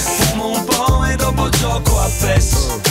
po' 0.63 1.05
e 1.05 1.15
dopo 1.15 1.49
gioco 1.49 1.99
a 1.99 2.09
PES 2.19 2.90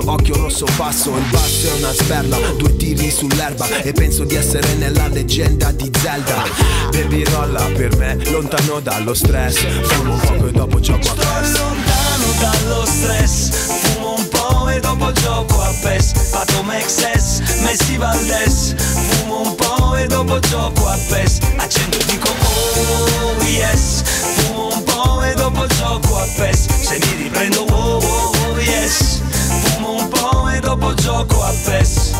occhio 0.00 0.36
rosso 0.36 0.66
passo 0.76 1.10
Il 1.16 1.24
basso 1.30 1.68
è 1.68 1.78
una 1.78 1.92
sperla, 1.92 2.38
due 2.56 2.76
tiri 2.76 3.10
sull'erba. 3.10 3.66
E 3.82 3.92
penso 3.92 4.24
di 4.24 4.34
essere 4.34 4.74
nella 4.74 5.08
leggenda 5.08 5.70
di 5.72 5.90
Zelda. 6.00 6.44
Baby 6.90 7.24
rolla 7.24 7.64
per 7.74 7.96
me, 7.96 8.16
lontano 8.30 8.80
dallo 8.80 9.12
stress. 9.14 9.58
Fumo 9.82 10.14
un 10.14 10.20
poco 10.20 10.46
e 10.46 10.52
dopo 10.52 10.80
gioco 10.80 11.08
a 11.10 11.14
PES. 11.14 11.58
Lontano 11.58 12.32
dallo 12.40 12.86
stress. 12.86 13.50
Fumo 13.50 14.14
un 14.16 14.28
po' 14.28 14.68
e 14.68 14.80
dopo 14.80 15.12
gioco 15.12 15.60
a 15.60 15.72
PES. 15.82 16.12
Pato 16.30 16.62
Mexes, 16.62 17.40
Messi 17.62 17.96
Valdes 17.96 18.74
Fumo 18.78 19.42
un 19.42 19.54
po' 19.54 19.96
e 19.96 20.06
dopo 20.06 20.38
gioco 20.38 20.86
a 20.86 20.98
PES. 21.08 21.38
Accendo 21.56 21.98
e 21.98 22.04
dico 22.06 22.28
oh 22.28 23.42
yes. 23.42 24.02
Fumo 24.36 24.74
un 24.74 24.82
po' 24.84 25.22
e 25.22 25.34
dopo 25.34 25.66
gioco 25.66 26.18
a 26.18 26.26
PES. 26.36 26.66
Se 26.80 26.98
mi 26.98 27.22
riprendo 27.24 27.60
oh 27.70 27.98
oh 28.02 28.32
oh 28.48 28.58
yes 28.58 29.20
Fumo 29.62 29.94
un 29.94 30.08
po' 30.08 30.48
e 30.50 30.60
dopo 30.60 30.94
gioco 30.94 31.42
a 31.42 31.52
PES. 31.64 32.10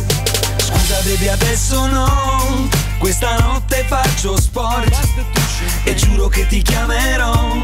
Scusa 0.58 1.00
baby 1.04 1.28
adesso 1.28 1.86
no. 1.86 2.70
Questa 3.02 3.36
notte 3.38 3.84
faccio 3.88 4.40
sport 4.40 4.96
E 5.82 5.94
giuro 5.96 6.28
che 6.28 6.46
ti 6.46 6.62
chiamerò 6.62 7.60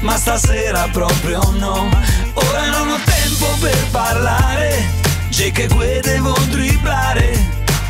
Ma 0.00 0.16
stasera 0.16 0.88
proprio 0.90 1.38
no. 1.58 1.86
Ora 2.32 2.70
non 2.70 2.88
ho 2.88 2.98
tempo 3.04 3.46
per 3.60 3.76
parlare 3.90 4.88
Jake 5.28 5.64
e 5.64 5.66
Gue 5.66 6.00
devo 6.02 6.34
dribblare 6.48 7.38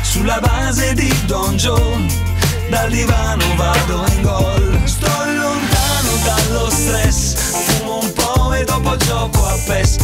Sulla 0.01 0.41
base 0.41 0.93
di 0.93 1.17
Don 1.25 1.55
Joe 1.55 2.05
Dal 2.67 2.89
divano 2.89 3.55
vado 3.55 4.05
in 4.11 4.21
gol. 4.21 4.81
Sto 4.83 5.07
lontano 5.07 6.11
dallo 6.25 6.69
stress 6.69 7.40
dopo 8.91 8.97
gioco 8.97 9.45
a 9.45 9.57
PES 9.65 9.97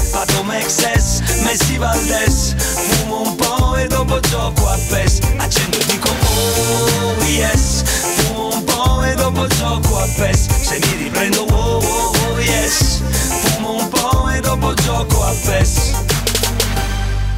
Mexes, 0.44 1.22
Messi 1.44 1.78
Valdes 1.78 2.56
Fumo 2.58 3.22
un 3.24 3.36
po' 3.36 3.76
e 3.76 3.88
dopo 3.88 4.20
gioco 4.20 4.68
a 4.68 4.78
PES 4.90 5.20
Accendo 5.38 5.78
e 5.78 5.86
dico 5.86 6.10
oh 6.10 7.24
yes. 7.24 7.84
Fumo 7.84 8.50
un 8.54 8.64
po' 8.64 9.04
e 9.04 9.16
dopo 9.16 9.48
gioco 9.48 10.00
a 10.00 10.08
PES 10.16 10.48
Se 10.62 10.80
mi 10.80 11.04
riprendo 11.04 11.42
oh 11.42 11.82
oh 11.84 12.12
oh 12.30 12.40
yes. 12.40 13.02
Fumo 13.42 13.76
un 13.76 13.90
po' 13.90 14.30
e 14.30 14.40
dopo 14.40 14.74
gioco 14.74 15.24
a 15.24 15.34
PES 15.46 16.07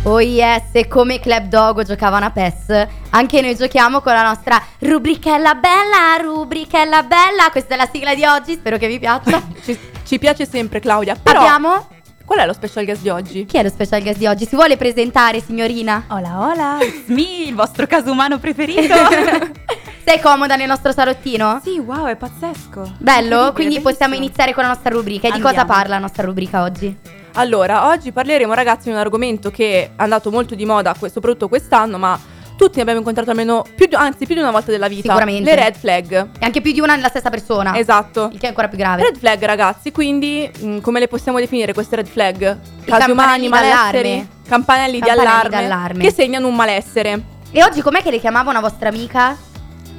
Oh 0.03 0.21
yes, 0.21 0.69
e 0.71 0.87
come 0.87 1.19
Club 1.19 1.47
Dogo 1.47 1.83
giocavano 1.83 2.25
a 2.25 2.31
PES, 2.31 2.87
anche 3.09 3.41
noi 3.41 3.53
giochiamo 3.53 3.99
con 3.99 4.13
la 4.13 4.23
nostra 4.23 4.61
rubrichella 4.79 5.55
bella, 5.55 6.15
rubrichella 6.21 7.03
bella. 7.03 7.49
Questa 7.51 7.73
è 7.73 7.77
la 7.77 7.87
sigla 7.91 8.15
di 8.15 8.23
oggi, 8.23 8.53
spero 8.53 8.77
che 8.77 8.87
vi 8.87 8.97
piaccia. 8.97 9.41
Ci, 9.61 9.77
ci 10.05 10.17
piace 10.17 10.45
sempre 10.45 10.79
Claudia. 10.79 11.17
Però 11.21 11.41
Abbiamo... 11.41 11.87
qual 12.23 12.39
è 12.39 12.45
lo 12.45 12.53
special 12.53 12.85
guest 12.85 13.01
di 13.01 13.09
oggi? 13.09 13.45
Chi 13.45 13.57
è 13.57 13.63
lo 13.63 13.67
special 13.67 14.01
guest 14.01 14.19
di 14.19 14.25
oggi? 14.25 14.45
Si 14.45 14.55
vuole 14.55 14.77
presentare, 14.77 15.41
signorina? 15.41 16.05
Hola, 16.07 16.39
hola, 16.39 16.77
it's 16.81 17.07
me, 17.07 17.47
il 17.47 17.53
vostro 17.53 17.85
caso 17.85 18.09
umano 18.09 18.39
preferito. 18.39 18.95
Sei 20.05 20.21
comoda 20.21 20.55
nel 20.55 20.67
nostro 20.67 20.93
salottino? 20.93 21.59
sì, 21.61 21.77
wow, 21.77 22.05
è 22.05 22.15
pazzesco. 22.15 22.95
Bello? 22.99 23.51
Quindi 23.53 23.81
possiamo 23.81 24.15
iniziare 24.15 24.53
con 24.53 24.63
la 24.63 24.69
nostra 24.69 24.91
rubrica. 24.91 25.27
E 25.27 25.31
di 25.33 25.41
cosa 25.41 25.65
parla 25.65 25.95
la 25.95 25.99
nostra 25.99 26.23
rubrica 26.23 26.63
oggi? 26.63 27.18
Allora, 27.39 27.87
oggi 27.87 28.11
parleremo 28.11 28.53
ragazzi 28.53 28.89
di 28.89 28.89
un 28.89 28.97
argomento 28.97 29.49
che 29.49 29.83
è 29.83 29.89
andato 29.95 30.29
molto 30.29 30.55
di 30.55 30.65
moda, 30.65 30.93
soprattutto 30.93 31.47
quest'anno, 31.47 31.97
ma 31.97 32.19
tutti 32.57 32.75
ne 32.75 32.81
abbiamo 32.81 32.99
incontrato 32.99 33.29
almeno 33.29 33.63
più 33.75 33.85
di, 33.85 33.95
anzi 33.95 34.25
più 34.25 34.35
di 34.35 34.41
una 34.41 34.51
volta 34.51 34.71
della 34.71 34.89
vita. 34.89 35.07
Sicuramente. 35.07 35.49
Le 35.49 35.55
red 35.55 35.75
flag. 35.75 36.11
E 36.37 36.45
anche 36.45 36.59
più 36.59 36.73
di 36.73 36.81
una 36.81 36.95
nella 36.95 37.07
stessa 37.07 37.29
persona. 37.29 37.77
Esatto. 37.77 38.29
Il 38.33 38.39
che 38.39 38.47
è 38.47 38.49
ancora 38.49 38.67
più 38.67 38.77
grave. 38.77 39.03
Red 39.03 39.17
flag 39.17 39.41
ragazzi, 39.45 39.93
quindi 39.93 40.51
mh, 40.53 40.79
come 40.79 40.99
le 40.99 41.07
possiamo 41.07 41.39
definire 41.39 41.71
queste 41.71 41.95
red 41.95 42.07
flag? 42.07 42.57
Casi 42.83 43.05
campanelli 43.05 43.47
umani, 43.47 43.47
malesseri, 43.47 44.27
campanelli, 44.45 44.99
di, 44.99 45.09
allarme, 45.09 45.49
d'allarme. 45.49 46.03
che 46.03 46.11
segnano 46.11 46.45
un 46.45 46.55
malessere. 46.55 47.21
E 47.51 47.63
oggi 47.63 47.81
com'è 47.81 48.03
che 48.03 48.11
le 48.11 48.19
chiamava 48.19 48.49
una 48.49 48.59
vostra 48.59 48.89
amica? 48.89 49.37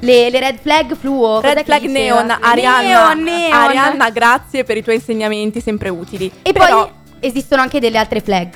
Le, 0.03 0.29
le 0.29 0.41
red 0.41 0.59
flag 0.61 0.95
fluo. 0.95 1.41
Red 1.41 1.65
flag 1.65 1.85
neon, 1.85 2.37
Arianna. 2.39 3.15
Neon, 3.15 3.23
neon. 3.23 3.53
Arianna, 3.53 4.11
grazie 4.11 4.63
per 4.63 4.77
i 4.77 4.83
tuoi 4.83 4.97
insegnamenti 4.97 5.63
sempre 5.63 5.89
utili. 5.89 6.31
E 6.43 6.53
Però- 6.53 6.85
poi 6.85 6.99
esistono 7.21 7.63
anche 7.63 7.81
delle 7.81 7.99
altre 7.99 8.21
flag. 8.21 8.49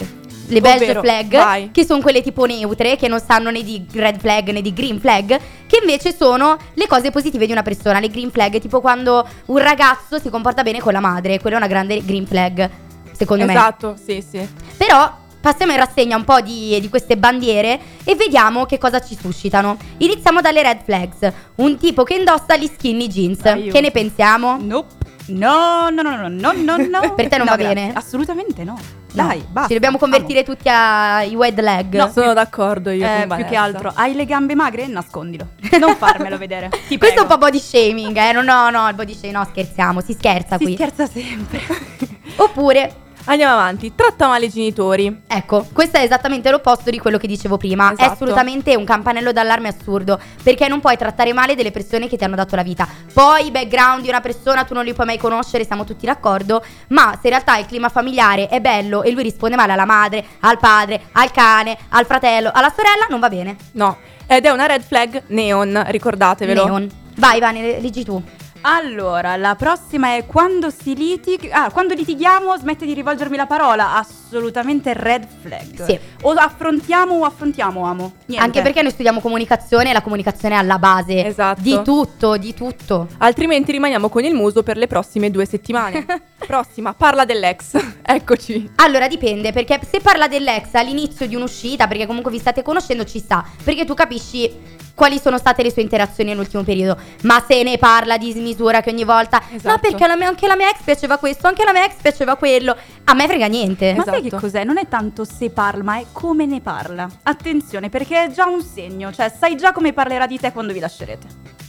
Le 0.47 0.61
beige 0.61 0.85
Ovvero, 0.85 1.01
flag, 1.01 1.31
vai. 1.33 1.71
che 1.73 1.87
sono 1.87 2.03
quelle 2.03 2.21
tipo 2.21 2.45
neutre, 2.45 2.97
che 2.97 3.09
non 3.09 3.19
sanno 3.19 3.51
né 3.51 3.63
di 3.63 3.87
red 3.93 4.19
flag 4.19 4.51
né 4.51 4.61
di 4.61 4.75
green 4.75 5.01
flag, 5.01 5.41
che 5.67 5.79
invece 5.81 6.15
sono 6.15 6.59
le 6.75 6.87
cose 6.87 7.11
positive 7.11 7.47
di 7.47 7.53
una 7.53 7.63
persona. 7.63 7.99
Le 7.99 8.09
green 8.09 8.31
flag, 8.31 8.61
tipo 8.61 8.81
quando 8.81 9.27
un 9.47 9.59
ragazzo 9.59 10.19
si 10.19 10.29
comporta 10.29 10.63
bene 10.63 10.81
con 10.81 10.93
la 10.93 11.01
madre, 11.01 11.41
quella 11.41 11.57
è 11.57 11.59
una 11.59 11.69
grande 11.69 12.05
green 12.05 12.27
flag, 12.27 12.69
secondo 13.13 13.47
me. 13.47 13.53
Esatto, 13.53 13.97
sì, 14.03 14.23
sì. 14.29 14.47
Però 14.77 15.23
passiamo 15.41 15.73
in 15.73 15.79
rassegna 15.79 16.17
un 16.17 16.25
po' 16.25 16.41
di, 16.41 16.79
di 16.81 16.89
queste 16.89 17.17
bandiere 17.17 17.79
e 18.05 18.15
vediamo 18.15 18.67
che 18.67 18.77
cosa 18.77 19.01
ci 19.01 19.17
suscitano. 19.19 19.79
Iniziamo 19.99 20.43
dalle 20.43 20.63
red 20.63 20.83
flags. 20.85 21.33
Un 21.57 21.79
tipo 21.79 22.03
che 22.03 22.15
indossa 22.15 22.57
gli 22.57 22.67
skinny 22.67 23.09
jeans. 23.09 23.45
Aiuto. 23.45 23.73
Che 23.73 23.81
ne 23.81 23.91
pensiamo? 23.91 24.59
Nope. 24.61 25.04
No, 25.27 25.89
no, 25.91 26.03
no, 26.03 26.17
no, 26.17 26.29
no, 26.29 26.53
no, 26.53 26.77
no. 26.77 27.15
Per 27.17 27.29
te 27.29 27.37
non 27.39 27.47
No, 27.47 27.53
va 27.53 27.57
grazie. 27.57 27.75
bene? 27.75 27.93
Assolutamente 27.95 28.63
no. 28.65 28.79
Dai, 29.13 29.45
basta. 29.49 29.69
Ci 29.69 29.75
dobbiamo 29.75 29.97
convertire 29.97 30.43
tutti 30.43 30.69
ai 30.69 31.35
wide 31.35 31.63
leg. 31.63 31.95
No, 31.97 32.11
Sono 32.11 32.33
d'accordo 32.33 32.91
io 32.91 33.07
Eh, 33.07 33.27
più 33.35 33.45
che 33.47 33.55
altro, 33.57 33.93
hai 33.95 34.13
le 34.15 34.25
gambe 34.27 34.55
magre? 34.57 34.87
Nascondilo. 34.89 35.49
Non 35.79 35.95
farmelo 35.97 36.37
vedere. 36.37 36.69
Ti 36.89 36.99
Questo 36.99 37.19
è 37.19 37.21
un 37.23 37.27
prego. 37.27 37.29
po' 37.29 37.39
body 37.39 37.59
shaming, 37.59 38.17
eh? 38.17 38.33
No, 38.33 38.43
no, 38.43 38.71
no, 38.71 38.89
il 38.89 38.95
body 38.95 39.15
shaming, 39.15 39.37
no, 39.37 39.45
scherziamo, 39.51 40.01
si 40.01 40.13
scherza 40.15 40.57
Si 40.59 40.65
qui. 40.65 40.75
scherza 40.75 41.07
sempre. 41.07 41.61
Oppure, 42.37 42.93
Andiamo 43.27 43.55
avanti. 43.55 43.95
Tratta 43.95 44.29
male 44.29 44.47
i 44.47 44.51
genitori. 44.51 45.23
ecco, 45.27 45.67
questo 45.73 45.97
è 45.97 46.03
esattamente 46.03 46.51
l'opposto 46.51 46.91
di 46.91 46.99
quello 46.99 47.17
che 47.17 47.27
dicevo 47.27 47.57
prima. 47.57 47.89
È 47.91 47.93
Esatto. 47.95 48.13
assolutamente 48.13 48.77
un 48.77 48.85
campanello 48.85 49.33
d'allarme 49.33 49.69
assurdo, 49.69 50.21
perché 50.43 50.69
non 50.69 50.81
puoi 50.81 50.99
trattare 50.99 51.33
male 51.33 51.55
delle 51.55 51.71
persone 51.71 52.07
che 52.07 52.19
ti 52.19 52.25
hanno 52.25 52.37
dato 52.37 52.55
la 52.55 52.63
vita. 52.63 52.87
Poi 53.15 53.47
i 53.47 53.51
background 53.51 54.03
di 54.03 54.09
una 54.11 54.21
persona 54.21 54.65
tu 54.65 54.75
non 54.75 54.85
li 54.85 54.93
puoi 54.93 55.07
mai 55.07 55.17
conoscere, 55.19 55.65
siamo 55.65 55.85
tutti 55.85 56.05
d'accordo, 56.05 56.63
ma 56.89 57.13
se 57.13 57.29
in 57.29 57.31
realtà 57.31 57.57
il 57.57 57.65
clima 57.67 57.89
familiare 57.89 58.49
è 58.49 58.61
bello 58.61 59.03
e 59.03 59.11
lui 59.13 59.23
risponde 59.23 59.57
male 59.57 59.73
alla 59.73 59.87
madre, 59.87 60.23
al 60.41 60.59
padre, 60.59 61.05
al 61.13 61.31
cane, 61.31 61.79
al 61.91 62.05
fratello, 62.05 62.51
alla 62.53 62.73
sorella, 62.77 63.07
non 63.09 63.21
va 63.21 63.29
bene. 63.31 63.57
No. 63.73 63.97
Ed 64.27 64.45
è 64.45 64.51
una 64.51 64.67
red 64.67 64.83
flag 64.83 65.23
neon, 65.29 65.83
ricordatevelo. 65.87 66.65
Neon. 66.65 66.91
Vai, 67.17 67.41
Vane, 67.41 67.81
leggi 67.81 68.05
tu. 68.05 68.23
Allora, 68.67 69.37
la 69.37 69.57
prossima 69.57 70.17
è 70.17 70.25
quando 70.25 70.71
si 70.71 70.95
litigha. 70.95 71.65
Ah, 71.65 71.71
quando 71.71 71.93
litighiamo 71.93 72.57
smette 72.57 72.87
di 72.87 72.95
rivolgermi 72.95 73.37
la 73.37 73.47
parola. 73.47 73.95
Assolutamente 73.95 74.24
red 74.41 75.27
flag. 75.43 75.85
Sì. 75.85 75.99
O 76.23 76.31
affrontiamo 76.33 77.15
o 77.15 77.25
affrontiamo, 77.25 77.85
amo. 77.85 78.13
Niente. 78.27 78.45
Anche 78.45 78.63
perché 78.63 78.83
noi 78.83 78.91
studiamo 78.91 79.21
comunicazione 79.21 79.91
e 79.91 79.93
la 79.93 80.03
comunicazione 80.03 80.55
è 80.55 80.59
alla 80.59 80.79
base 80.79 81.25
Esatto. 81.27 81.61
di 81.61 81.81
tutto, 81.83 82.37
di 82.37 82.55
tutto. 82.55 83.09
Altrimenti 83.19 83.73
rimaniamo 83.73 84.09
con 84.09 84.25
il 84.25 84.35
muso 84.35 84.63
per 84.63 84.77
le 84.77 84.87
prossime 84.87 85.31
due 85.31 85.47
settimane. 85.47 86.05
Prossima, 86.45 86.93
parla 86.95 87.25
dell'ex. 87.25 87.73
Eccoci. 88.07 88.71
Allora 88.77 89.09
dipende, 89.09 89.53
perché 89.53 89.81
se 89.91 90.01
parla 90.01 90.29
dell'ex 90.29 90.75
all'inizio 90.75 91.27
di 91.27 91.35
un'uscita, 91.35 91.87
perché 91.89 92.07
comunque 92.07 92.31
vi 92.31 92.39
state 92.39 92.63
conoscendo, 92.63 93.05
ci 93.05 93.19
sta, 93.19 93.45
perché 93.65 93.85
tu 93.85 93.95
capisci 93.95 94.73
quali 94.95 95.19
sono 95.19 95.39
state 95.39 95.63
le 95.65 95.73
sue 95.73 95.83
interazioni 95.83 96.31
nell'ultimo 96.31 96.63
periodo. 96.63 97.01
Ma 97.23 97.43
se 97.49 97.63
ne 97.65 97.79
parla 97.79 98.17
di 98.17 98.31
smisura 98.31 98.81
che 98.81 98.91
ogni 98.91 99.03
volta, 99.05 99.43
no 99.51 99.57
Esatto. 99.57 99.81
perché 99.81 100.07
la 100.07 100.17
mia- 100.17 100.29
anche 100.29 100.47
la 100.47 100.55
mia 100.55 100.69
ex 100.71 100.83
piaceva 100.85 101.17
questo, 101.17 101.49
anche 101.49 101.65
la 101.65 101.73
mia 101.73 101.85
ex 101.85 101.95
piaceva 102.01 102.37
quello, 102.37 102.77
a 103.05 103.15
me 103.15 103.27
frega 103.27 103.47
niente. 103.47 103.93
Ma 103.95 104.05
sai 104.05 104.23
che 104.29 104.37
Esatto. 104.37 104.43
cos'è? 104.51 104.65
Non 104.65 104.79
è 104.79 104.89
tanto 104.89 105.25
se 105.25 105.51
parla, 105.51 105.83
ma 105.83 105.99
è 105.99 106.07
come 106.13 106.47
ne 106.47 106.61
parla. 106.61 107.09
Attenzione, 107.23 107.89
perché 107.89 108.25
è 108.25 108.31
già 108.31 108.47
un 108.47 108.63
segno, 108.63 109.13
cioè 109.13 109.33
sai 109.37 109.57
già 109.57 109.73
come 109.73 109.93
parlerà 109.93 110.27
di 110.27 110.39
te 110.39 110.53
quando 110.53 110.73
vi 110.73 110.81
lascerete. 110.81 111.27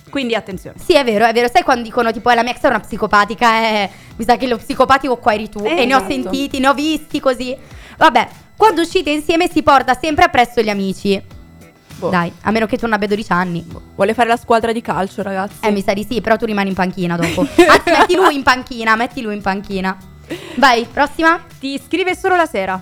Quindi 0.10 0.34
attenzione. 0.36 0.78
Sì, 0.80 0.94
è 0.94 1.04
vero, 1.04 1.26
è 1.26 1.34
vero. 1.34 1.50
Sai 1.52 1.64
quando 1.64 1.84
dicono 1.84 2.12
tipo 2.12 2.30
eh, 2.30 2.36
la 2.36 2.44
mia 2.44 2.52
ex 2.52 2.62
è 2.62 2.68
una 2.68 2.80
psicopatica, 2.80 3.68
eh, 3.68 3.90
mi 4.16 4.24
sa 4.24 4.38
che 4.38 4.48
lo 4.48 4.58
psicopatico 4.58 5.18
qua 5.18 5.34
eri 5.34 5.50
tu. 5.50 5.60
Eh, 5.66 5.82
e 5.82 5.86
ne 5.86 5.94
ho 5.94 5.98
esatto. 5.98 6.12
sentiti, 6.12 6.60
ne 6.60 6.68
ho 6.70 6.74
visti 6.74 7.20
così. 7.20 7.56
Vabbè, 7.98 8.28
quando 8.56 8.82
uscite 8.82 9.10
insieme 9.10 9.50
si 9.50 9.62
porta 9.62 9.94
sempre 9.94 10.24
appresso 10.24 10.62
gli 10.62 10.70
amici. 10.70 11.22
Boh. 11.98 12.10
Dai, 12.10 12.32
a 12.42 12.52
meno 12.52 12.66
che 12.66 12.78
tu 12.78 12.86
non 12.86 12.94
abbia 12.94 13.08
12 13.08 13.32
anni. 13.32 13.66
Vuole 13.96 14.14
fare 14.14 14.28
la 14.30 14.38
squadra 14.38 14.72
di 14.72 14.82
calcio, 14.82 15.22
ragazzi. 15.22 15.56
Eh, 15.62 15.72
mi 15.72 15.82
sa 15.82 15.94
di 15.94 16.06
sì, 16.10 16.22
però 16.22 16.38
tu 16.38 16.46
rimani 16.46 16.70
in 16.70 16.76
panchina 16.76 17.16
dopo. 17.18 17.42
Anzi, 17.68 17.90
metti 17.92 18.16
lui 18.16 18.36
in 18.36 18.44
panchina, 18.44 18.96
metti 18.96 19.22
lui 19.22 19.34
in 19.36 19.42
panchina. 19.42 19.98
Vai, 20.56 20.86
prossima. 20.92 21.44
Ti 21.60 21.80
scrive 21.86 22.16
solo 22.16 22.36
la 22.36 22.46
sera. 22.46 22.82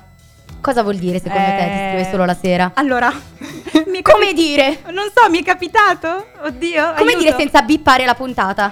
Cosa 0.62 0.82
vuol 0.82 0.96
dire 0.96 1.20
secondo 1.20 1.44
te? 1.46 1.56
Ti 1.58 1.62
Eh, 1.64 1.90
scrive 1.94 2.10
solo 2.12 2.26
la 2.26 2.36
sera? 2.36 2.72
Allora, 2.76 3.10
mi 3.88 4.02
Come 4.02 4.28
capi- 4.28 4.34
dire? 4.34 4.80
Non 4.92 5.10
so, 5.14 5.30
mi 5.30 5.40
è 5.40 5.44
capitato? 5.44 6.28
Oddio. 6.44 6.94
Come 6.96 7.12
aiuto. 7.12 7.18
dire 7.26 7.36
senza 7.38 7.62
bippare 7.64 8.06
la 8.06 8.14
puntata? 8.16 8.72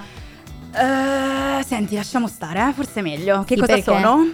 Eh, 0.73 1.63
senti, 1.65 1.95
lasciamo 1.95 2.27
stare, 2.27 2.69
eh, 2.69 2.73
forse 2.73 2.99
è 2.99 3.03
meglio. 3.03 3.43
Che 3.45 3.55
Sì, 3.55 3.59
cosa 3.59 3.73
perché? 3.73 3.91
sono? 3.91 4.25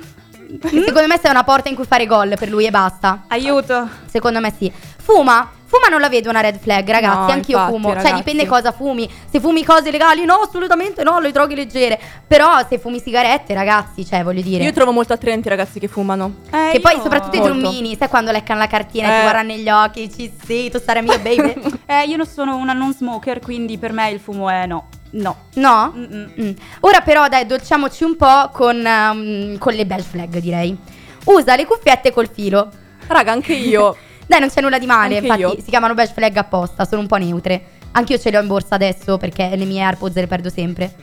Secondo 0.62 1.08
me 1.08 1.20
sei 1.20 1.32
una 1.32 1.44
porta 1.44 1.68
in 1.68 1.76
cui 1.76 1.86
fare 1.86 2.06
gol 2.06 2.36
per 2.38 2.50
lui 2.50 2.66
e 2.66 2.70
basta. 2.70 3.24
Aiuto. 3.28 3.90
Secondo 4.06 4.40
me 4.40 4.54
sì. 4.58 4.72
Fuma 5.02 5.50
Fuma 5.70 5.88
non 5.90 6.00
la 6.00 6.08
vedo 6.08 6.30
una 6.30 6.40
red 6.40 6.58
flag, 6.60 6.90
ragazzi. 6.90 7.18
No, 7.18 7.34
Anch'io 7.34 7.58
infatti, 7.58 7.72
fumo. 7.74 7.88
Cioè, 7.90 7.96
ragazzi. 7.98 8.16
dipende 8.16 8.46
cosa 8.46 8.72
fumi. 8.72 9.10
Se 9.30 9.40
fumi 9.42 9.66
cose 9.66 9.92
legali, 9.92 10.24
no, 10.24 10.36
assolutamente 10.36 11.04
no, 11.04 11.20
le 11.20 11.32
droghe 11.32 11.56
leggere. 11.56 12.00
Però 12.26 12.66
se 12.70 12.80
fumi 12.80 13.02
sigarette, 13.02 13.54
ragazzi, 13.54 14.06
cioè, 14.06 14.24
voglio 14.24 14.42
dire. 14.42 14.64
Io 14.64 14.72
trovo 14.72 14.94
molto 14.94 15.12
attraenti 15.12 15.48
i 15.48 15.50
ragazzi 15.50 15.80
che 15.80 15.90
fumano. 15.90 16.36
Eh, 16.52 16.70
che 16.72 16.80
poi 16.80 16.98
soprattutto 17.02 17.36
i 17.36 17.40
Molto. 17.40 17.58
drummini, 17.60 17.98
sai 17.98 18.08
quando 18.08 18.32
leccano 18.32 18.60
la 18.60 18.68
cartina 18.68 19.08
e 19.08 19.12
ti 19.12 19.18
Eh. 19.18 19.22
guardano 19.22 19.48
negli 19.48 19.70
occhi, 19.70 20.10
ci 20.14 20.34
sì, 20.46 20.70
tu 20.70 20.80
sarai 20.80 21.04
mio 21.04 21.20
baby. 21.20 21.54
Eh, 21.90 22.04
io 22.08 22.18
non 22.18 22.26
sono 22.26 22.56
una 22.58 22.74
non 22.74 22.94
smoker, 22.94 23.40
quindi 23.40 23.78
per 23.78 23.92
me 23.94 24.10
il 24.10 24.20
fumo 24.20 24.50
è 24.50 24.66
no. 24.66 24.88
No. 25.12 25.36
no? 25.56 25.94
Mm-mm. 25.96 26.32
Mm. 26.42 26.52
Ora 26.82 27.00
però 27.02 27.28
dai, 27.30 27.46
dolciamoci 27.46 28.04
un 28.04 28.16
po' 28.18 28.50
con, 28.52 28.86
ehm, 28.86 29.58
con 29.58 29.74
le 29.74 29.86
belle 29.86 30.02
flag, 30.04 30.38
direi. 30.40 30.78
Usa 31.26 31.56
le 31.56 31.66
cuffiette 31.66 32.12
col 32.12 32.30
filo. 32.32 32.70
Raga, 33.08 33.32
anche 33.34 33.54
io. 33.54 33.96
Dai, 34.28 34.40
non 34.42 34.50
c'è 34.50 34.62
nulla 34.62 34.78
di 34.78 34.86
male, 34.86 35.16
Anche 35.16 35.28
infatti 35.28 35.42
io. 35.42 35.56
si 35.64 35.70
chiamano 35.70 35.94
belle 35.94 36.12
flag 36.14 36.36
apposta, 36.36 36.86
sono 36.86 37.02
un 37.02 37.08
po' 37.08 37.16
neutre. 37.16 37.62
Anch'io 37.92 38.20
ce 38.20 38.30
le 38.30 38.38
ho 38.38 38.42
in 38.42 38.48
borsa 38.48 38.76
adesso 38.76 39.18
perché 39.18 39.56
le 39.56 39.66
mie 39.66 39.82
AirPods 39.82 40.16
le 40.16 40.28
perdo 40.28 40.50
sempre. 40.50 40.94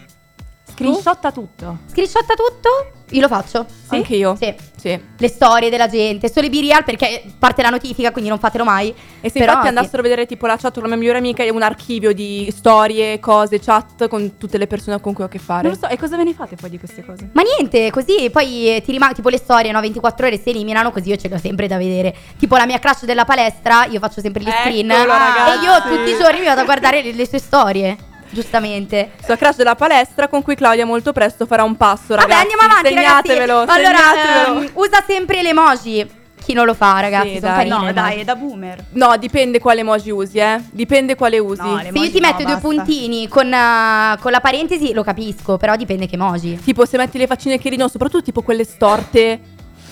Screenshotta 0.75 1.31
tutto. 1.31 1.79
Screenshotta 1.87 2.35
tutto? 2.35 2.93
Io 3.11 3.21
lo 3.21 3.29
faccio. 3.29 3.65
Sì? 3.69 3.95
Anche 3.95 4.17
io. 4.17 4.37
Sì. 4.37 4.53
Sì. 4.77 5.01
Le 5.17 5.29
storie 5.29 5.71
della 5.71 5.89
gente, 5.89 6.31
solo 6.31 6.47
i 6.47 6.51
B-Real 6.51 6.85
perché 6.85 7.23
parte 7.39 7.63
la 7.63 7.71
notifica, 7.71 8.11
quindi 8.11 8.29
non 8.29 8.39
fatelo 8.39 8.65
mai. 8.65 8.93
E 9.21 9.31
se 9.31 9.39
Però, 9.39 9.53
infatti 9.53 9.69
andassero 9.69 10.01
a 10.01 10.03
vedere 10.03 10.27
tipo 10.27 10.47
la 10.47 10.57
chat 10.57 10.73
con 10.73 10.83
la 10.83 10.89
mia 10.89 10.97
migliore 10.99 11.19
amica 11.19 11.43
è 11.43 11.49
un 11.49 11.63
archivio 11.63 12.13
di 12.13 12.53
storie, 12.55 13.21
cose, 13.21 13.61
chat 13.61 14.09
con 14.09 14.37
tutte 14.37 14.59
le 14.59 14.67
persone 14.67 15.01
con 15.01 15.15
cui 15.15 15.23
ho 15.23 15.27
a 15.27 15.31
che 15.31 15.39
fare. 15.39 15.69
Non 15.69 15.73
lo 15.73 15.87
so, 15.87 15.89
e 15.89 15.97
cosa 15.97 16.17
ve 16.17 16.25
ne 16.25 16.35
fate 16.35 16.57
poi 16.57 16.71
di 16.71 16.79
queste 16.79 17.05
cose? 17.05 17.31
Ma 17.33 17.43
niente, 17.43 17.91
così 17.91 18.29
poi 18.31 18.75
eh, 18.75 18.83
ti 18.83 18.91
rimane 18.91 19.15
tipo 19.15 19.29
le 19.29 19.39
storie, 19.39 19.71
no? 19.71 19.81
24 19.81 20.27
ore 20.27 20.39
si 20.39 20.51
eliminano, 20.51 20.91
così 20.91 21.11
io 21.11 21.17
ce 21.17 21.29
le 21.29 21.37
ho 21.37 21.39
sempre 21.39 21.69
da 21.69 21.77
vedere. 21.79 22.15
Tipo 22.37 22.57
la 22.57 22.67
mia 22.67 22.79
crush 22.79 23.05
della 23.05 23.25
palestra, 23.25 23.87
io 23.87 24.01
faccio 24.01 24.21
sempre 24.21 24.43
gli 24.43 24.51
screen. 24.51 24.91
Eccolo, 24.91 25.13
ragazzi. 25.13 25.65
E 25.65 25.69
io 25.69 25.97
tutti 25.97 26.11
i 26.11 26.19
giorni 26.19 26.41
mi 26.41 26.47
vado 26.47 26.61
a 26.63 26.65
guardare 26.65 27.01
le, 27.01 27.13
le 27.13 27.27
sue 27.29 27.39
storie. 27.39 27.97
Giustamente. 28.35 29.13
Sua 29.25 29.37
crush 29.37 29.57
della 29.57 29.75
palestra 29.77 30.29
con 30.29 30.43
cui 30.43 30.55
Claudia 30.57 30.85
molto 30.85 31.13
presto 31.13 31.47
farà 31.47 31.63
un 31.63 31.77
passo, 31.77 32.15
ragazzi. 32.15 32.29
Vabbè, 32.29 32.41
andiamo 32.41 32.63
avanti, 32.63 32.89
Segnatevelo, 32.89 33.59
ragazzi. 33.61 33.79
Allora, 33.79 33.99
segnatevelo. 33.99 34.61
ehm, 34.61 34.71
usa 34.75 35.05
sempre 35.07 35.43
le 35.43 35.49
emoji. 35.51 36.11
Chi 36.45 36.53
non 36.53 36.67
lo 36.67 36.75
fa, 36.75 37.01
ragazzi? 37.01 37.31
Sì, 37.35 37.39
sono 37.39 37.55
dai. 37.55 37.69
carine. 37.69 37.87
No, 37.87 37.93
dai, 37.95 38.21
è 38.21 38.25
da 38.25 38.37
boomer. 38.37 38.85
No, 38.91 39.17
dipende 39.17 39.59
quale 39.61 39.81
emoji 39.81 40.11
usi, 40.11 40.37
eh. 40.39 40.61
Dipende 40.73 41.15
quale 41.15 41.39
usi. 41.39 41.63
No, 41.63 41.79
Se 41.81 41.87
io 41.89 42.11
ti 42.11 42.21
no, 42.21 42.27
metto 42.27 42.43
due 42.43 42.53
basta. 42.53 42.61
puntini 42.61 43.29
con, 43.29 43.51
eh, 43.51 44.19
con 44.21 44.31
la 44.31 44.41
parentesi, 44.41 44.93
lo 44.93 45.03
capisco, 45.03 45.57
però 45.57 45.75
dipende 45.77 46.07
che 46.07 46.17
emoji. 46.17 46.61
Tipo 46.63 46.85
se 46.85 46.99
metti 46.99 47.17
le 47.17 47.27
faccine 47.27 47.57
che 47.59 47.71
ridono, 47.71 47.89
soprattutto 47.89 48.25
tipo 48.25 48.43
quelle 48.43 48.65
storte. 48.65 49.41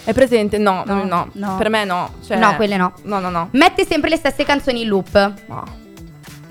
È 0.05 0.13
presente? 0.13 0.59
No, 0.59 0.83
No, 0.85 1.05
no, 1.05 1.29
no. 1.33 1.57
Per 1.57 1.71
me 1.71 1.85
no. 1.85 2.15
Cioè, 2.27 2.37
No, 2.37 2.55
quelle 2.57 2.77
no. 2.77 2.93
No, 3.05 3.19
no, 3.19 3.31
no. 3.31 3.49
Mette 3.53 3.87
sempre 3.87 4.11
le 4.11 4.17
stesse 4.17 4.45
canzoni 4.45 4.83
in 4.83 4.89
loop. 4.89 5.33
No. 5.47 5.81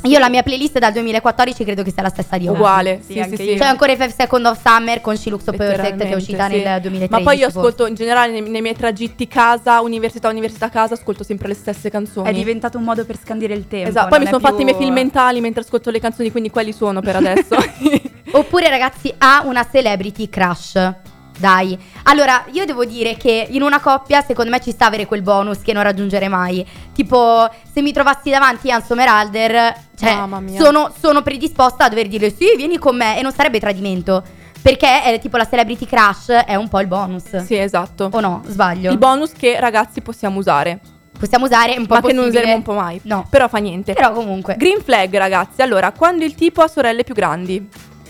Io 0.03 0.17
la 0.17 0.29
mia 0.29 0.41
playlist 0.41 0.79
dal 0.79 0.91
2014 0.93 1.63
credo 1.63 1.83
che 1.83 1.91
sia 1.91 2.01
la 2.01 2.09
stessa 2.09 2.37
di 2.37 2.47
ora. 2.47 2.57
Uguale. 2.57 3.01
Sì, 3.05 3.13
Sì, 3.13 3.19
anche 3.19 3.35
sì, 3.37 3.43
sì. 3.49 3.55
C'è 3.55 3.65
ancora 3.65 3.91
i 3.91 3.95
5 3.97 4.15
Second 4.17 4.45
of 4.47 4.59
Summer 4.61 4.99
con 5.01 5.15
She 5.15 5.29
Looks 5.29 5.45
So 5.45 5.51
Perfect 5.51 5.97
che 5.97 6.09
è 6.09 6.15
uscita 6.15 6.47
Letteralmente, 6.47 6.69
nel 6.69 6.81
sì. 6.81 6.87
2013. 6.89 7.09
Ma 7.09 7.21
poi 7.21 7.37
io 7.37 7.47
ascolto 7.47 7.85
in 7.87 7.93
generale 7.93 8.31
nei, 8.31 8.41
nei 8.49 8.61
miei 8.61 8.75
tragitti 8.75 9.27
casa, 9.27 9.79
università, 9.81 10.29
università, 10.29 10.69
casa, 10.69 10.95
ascolto 10.95 11.23
sempre 11.23 11.47
le 11.49 11.53
stesse 11.53 11.89
canzoni. 11.89 12.27
È 12.27 12.33
diventato 12.33 12.77
un 12.77 12.83
modo 12.83 13.05
per 13.05 13.17
scandire 13.19 13.53
il 13.53 13.67
tempo. 13.67 13.89
Esatto, 13.89 14.09
poi 14.09 14.19
mi 14.19 14.25
sono 14.25 14.37
è 14.37 14.41
fatti 14.41 14.53
i 14.53 14.57
più- 14.57 14.65
miei 14.65 14.77
film 14.77 14.93
mentali 14.93 15.39
mentre 15.39 15.61
ascolto 15.61 15.91
le 15.91 15.99
canzoni, 15.99 16.31
quindi 16.31 16.49
quelli 16.49 16.73
sono 16.73 17.01
per 17.01 17.15
adesso. 17.21 17.55
Oppure 18.31 18.69
ragazzi 18.69 19.13
ha 19.19 19.43
una 19.45 19.67
celebrity 19.71 20.29
crush. 20.29 20.93
Dai. 21.41 21.77
Allora, 22.03 22.45
io 22.51 22.65
devo 22.65 22.85
dire 22.85 23.17
che 23.17 23.47
in 23.49 23.63
una 23.63 23.79
coppia 23.79 24.21
secondo 24.21 24.51
me 24.51 24.61
ci 24.61 24.69
sta 24.71 24.85
avere 24.85 25.07
quel 25.07 25.23
bonus 25.23 25.59
che 25.61 25.73
non 25.73 25.81
raggiungere 25.83 26.27
mai. 26.27 26.65
Tipo, 26.93 27.49
se 27.73 27.81
mi 27.81 27.91
trovassi 27.91 28.29
davanti 28.29 28.67
Ian 28.67 28.83
Somerhalder, 28.83 29.73
cioè 29.97 30.15
Mamma 30.15 30.39
mia. 30.39 30.61
sono, 30.61 30.93
sono 30.97 31.23
predisposta 31.23 31.85
a 31.85 31.89
dover 31.89 32.07
dire 32.07 32.29
sì, 32.29 32.53
vieni 32.55 32.77
con 32.77 32.95
me 32.95 33.17
e 33.17 33.23
non 33.23 33.33
sarebbe 33.33 33.59
tradimento. 33.59 34.23
Perché 34.61 35.01
è 35.01 35.19
tipo 35.19 35.37
la 35.37 35.47
celebrity 35.49 35.87
crush 35.87 36.29
è 36.45 36.53
un 36.53 36.67
po' 36.69 36.79
il 36.79 36.87
bonus. 36.87 37.35
sì, 37.43 37.57
esatto. 37.57 38.09
O 38.11 38.19
no, 38.19 38.43
sbaglio. 38.45 38.91
Il 38.91 38.99
bonus 38.99 39.31
che 39.31 39.59
ragazzi 39.59 40.01
possiamo 40.01 40.37
usare, 40.37 40.79
Possiamo 41.17 41.45
usare 41.45 41.75
un 41.77 41.85
po' 41.87 41.95
ma 41.95 42.01
che 42.01 42.13
non 42.13 42.25
possibile. 42.25 42.29
useremo 42.41 42.55
un 42.57 42.61
po' 42.63 42.73
mai. 42.73 42.99
No. 43.03 43.27
Però 43.29 43.47
fa 43.47 43.57
niente. 43.59 43.93
Però 43.93 44.11
comunque. 44.11 44.55
Green 44.57 44.81
flag, 44.83 45.15
ragazzi. 45.17 45.61
Allora, 45.61 45.91
quando 45.91 46.23
il 46.23 46.33
tipo 46.35 46.61
ha 46.61 46.67
sorelle 46.67 47.03
più 47.03 47.13
grandi. 47.15 47.67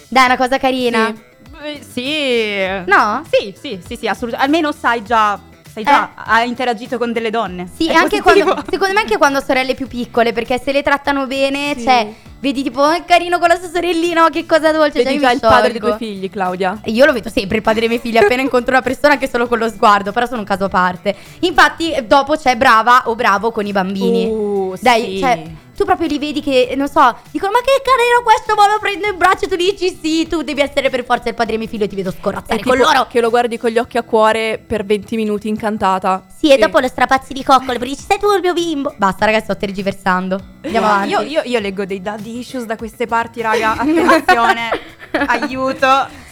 Dai, 0.09 0.23
è 0.23 0.25
una 0.27 0.37
cosa 0.37 0.57
carina. 0.57 1.07
Sì. 1.07 1.29
Eh, 1.63 1.81
Sì. 1.87 2.89
No? 2.89 3.23
Sì, 3.29 3.53
sì, 3.59 3.79
sì, 3.85 3.95
sì, 3.95 4.07
assolutamente. 4.07 4.45
Almeno 4.57 4.71
sai 4.71 5.03
già, 5.03 5.39
sai 5.71 5.83
già, 5.83 6.11
ha 6.15 6.43
interagito 6.43 6.97
con 6.97 7.11
delle 7.13 7.29
donne. 7.29 7.67
Sì, 7.75 7.87
È 7.87 7.93
anche 7.93 8.21
positivo. 8.21 8.51
quando, 8.53 8.71
secondo 8.71 8.93
me 8.93 8.99
anche 9.01 9.17
quando 9.17 9.39
sorelle 9.41 9.75
più 9.75 9.87
piccole, 9.87 10.33
perché 10.33 10.59
se 10.59 10.71
le 10.71 10.81
trattano 10.81 11.27
bene, 11.27 11.73
Sì. 11.75 11.83
cioè, 11.83 12.07
vedi 12.39 12.63
tipo, 12.63 12.81
"Oh, 12.81 12.89
è 12.91 13.05
carino 13.05 13.37
con 13.37 13.47
la 13.49 13.55
sua 13.57 13.69
sorellina, 13.69 14.25
oh, 14.25 14.29
che 14.29 14.45
cosa 14.47 14.71
dolce, 14.71 15.03
Vedi 15.03 15.19
già 15.19 15.27
già 15.27 15.31
il 15.33 15.39
padre 15.39 15.71
dei 15.71 15.79
sciolgo. 15.79 15.97
tuoi 15.97 16.09
figli, 16.09 16.29
Claudia. 16.29 16.79
Io 16.85 17.05
lo 17.05 17.13
vedo 17.13 17.29
sempre 17.29 17.57
il 17.57 17.63
padre 17.63 17.81
dei 17.81 17.89
miei 17.89 18.01
figli 18.01 18.17
appena 18.17 18.41
incontro 18.41 18.71
una 18.71 18.81
persona 18.81 19.13
anche 19.13 19.29
solo 19.29 19.47
con 19.47 19.59
lo 19.59 19.69
sguardo, 19.69 20.11
però 20.11 20.25
sono 20.25 20.39
un 20.39 20.45
caso 20.45 20.65
a 20.65 20.69
parte. 20.69 21.15
Infatti, 21.41 21.91
eh, 21.93 22.03
dopo 22.03 22.35
c'è 22.35 22.55
brava 22.55 23.03
o 23.05 23.15
bravo 23.15 23.51
con 23.51 23.65
i 23.67 23.71
bambini. 23.71 24.25
Uh, 24.25 24.73
Dai, 24.79 25.03
sì. 25.03 25.19
cioè, 25.19 25.43
tu 25.81 25.87
proprio 25.87 26.07
li 26.07 26.19
vedi 26.19 26.41
che, 26.41 26.73
non 26.77 26.87
so, 26.87 27.17
dicono, 27.31 27.53
ma 27.53 27.59
che 27.61 27.81
carino 27.83 28.21
questo, 28.23 28.53
ma 28.53 28.67
lo 28.71 28.77
prendo 28.79 29.07
in 29.07 29.17
braccio, 29.17 29.47
tu 29.47 29.55
dici 29.55 29.97
sì, 29.99 30.27
tu 30.27 30.43
devi 30.43 30.61
essere 30.61 30.91
per 30.91 31.03
forza 31.03 31.29
il 31.29 31.33
padre 31.33 31.57
dei 31.57 31.57
miei 31.57 31.69
figli 31.69 31.81
e 31.81 31.87
ti 31.87 31.95
vedo 31.95 32.09
E 32.09 32.13
scorazzare 32.19 32.61
con 32.61 32.77
loro. 32.77 33.07
che 33.09 33.19
lo 33.19 33.31
guardi 33.31 33.57
con 33.57 33.71
gli 33.71 33.79
occhi 33.79 33.97
a 33.97 34.03
cuore 34.03 34.63
per 34.65 34.85
20 34.85 35.15
minuti 35.15 35.47
incantata. 35.47 36.23
Sì, 36.37 36.51
e 36.51 36.57
dopo 36.59 36.77
lo 36.77 36.87
strapazzi 36.87 37.33
di 37.33 37.43
coccole, 37.43 37.79
perché 37.79 37.95
dici, 37.95 38.03
sei 38.07 38.19
tu 38.19 38.31
il 38.31 38.41
mio 38.41 38.53
bimbo. 38.53 38.93
Basta, 38.95 39.25
ragazzi, 39.25 39.45
sto 39.45 39.57
tergiversando. 39.57 40.39
Andiamo 40.63 40.85
avanti. 40.85 41.09
Io, 41.09 41.21
io- 41.21 41.41
io 41.45 41.59
leggo 41.59 41.83
dei 41.85 41.99
daddy 41.99 42.37
issues 42.37 42.65
da 42.65 42.75
queste 42.75 43.07
parti, 43.07 43.41
raga. 43.41 43.71
Attenzione, 43.77 44.69
aiuto. 45.27 45.87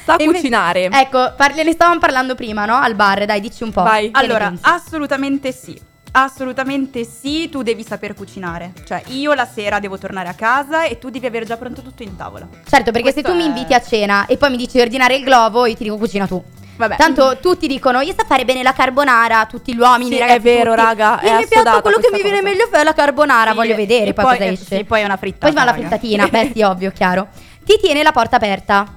Sa 0.05 0.15
E 0.15 0.25
cucinare. 0.25 0.89
Ecco, 0.91 1.33
parli- 1.35 1.63
ne 1.63 1.71
stavamo 1.71 1.99
parlando 1.99 2.35
prima, 2.35 2.65
no? 2.65 2.75
Al 2.75 2.93
bar, 2.93 3.25
dai, 3.25 3.39
dici 3.41 3.63
un 3.63 3.71
po'. 3.71 3.81
Vai. 3.81 4.09
Allora, 4.13 4.53
assolutamente 4.61 5.51
sì. 5.51 5.79
Assolutamente 6.11 7.03
sì, 7.05 7.49
tu 7.49 7.61
devi 7.61 7.83
saper 7.83 8.13
cucinare. 8.13 8.73
Cioè, 8.85 9.03
io 9.07 9.33
la 9.33 9.45
sera 9.45 9.79
devo 9.79 9.97
tornare 9.97 10.27
a 10.29 10.33
casa 10.33 10.83
e 10.83 10.97
tu 10.97 11.09
devi 11.09 11.25
aver 11.25 11.45
già 11.45 11.55
pronto 11.57 11.81
tutto 11.81 12.03
in 12.03 12.15
tavola. 12.15 12.47
certo, 12.67 12.91
perché 12.91 13.11
se 13.11 13.21
questo 13.21 13.31
tu 13.31 13.37
mi 13.37 13.43
è- 13.43 13.47
inviti 13.47 13.73
a 13.73 13.81
cena 13.81 14.25
e 14.25 14.37
poi 14.37 14.49
mi 14.49 14.57
dici 14.57 14.73
di 14.77 14.81
ordinare 14.81 15.15
il 15.15 15.23
globo, 15.23 15.65
io 15.65 15.75
ti 15.75 15.83
dico 15.83 15.97
cucina 15.97 16.25
tu. 16.27 16.43
Vabbè. 16.77 16.95
Tanto 16.95 17.37
tutti 17.41 17.67
dicono, 17.67 17.99
io 17.99 18.13
so 18.17 18.23
fare 18.25 18.45
bene 18.45 18.63
la 18.63 18.71
carbonara, 18.71 19.45
tutti 19.47 19.75
gli 19.75 19.79
uomini, 19.79 20.11
Sì, 20.11 20.19
ragazzi. 20.19 20.37
è 20.37 20.41
vero, 20.41 20.71
tutti. 20.73 20.85
raga, 20.85 21.19
Il 21.23 21.31
mio 21.35 21.47
piatto, 21.49 21.81
quello 21.81 21.97
che 21.97 22.09
mi 22.11 22.21
viene 22.21 22.39
cosa. 22.39 22.49
meglio 22.49 22.71
è 22.71 22.83
la 22.83 22.93
carbonara, 22.93 23.49
Sì, 23.51 23.55
voglio 23.57 23.75
vedere 23.75 24.09
e 24.09 24.13
poi, 24.13 24.23
cosa 24.37 24.45
esce. 24.45 24.75
Sì, 24.77 24.83
poi 24.85 25.01
è 25.01 25.03
una 25.03 25.17
frittata. 25.17 25.45
Poi 25.51 25.55
fa 25.61 25.65
la 25.65 25.73
frittatina, 25.73 26.27
beh 26.29 26.51
sì, 26.55 26.61
ovvio, 26.61 26.91
chiaro. 26.91 27.27
Ti 27.65 27.77
tiene 27.81 28.01
la 28.01 28.11
porta 28.13 28.37
aperta. 28.37 28.93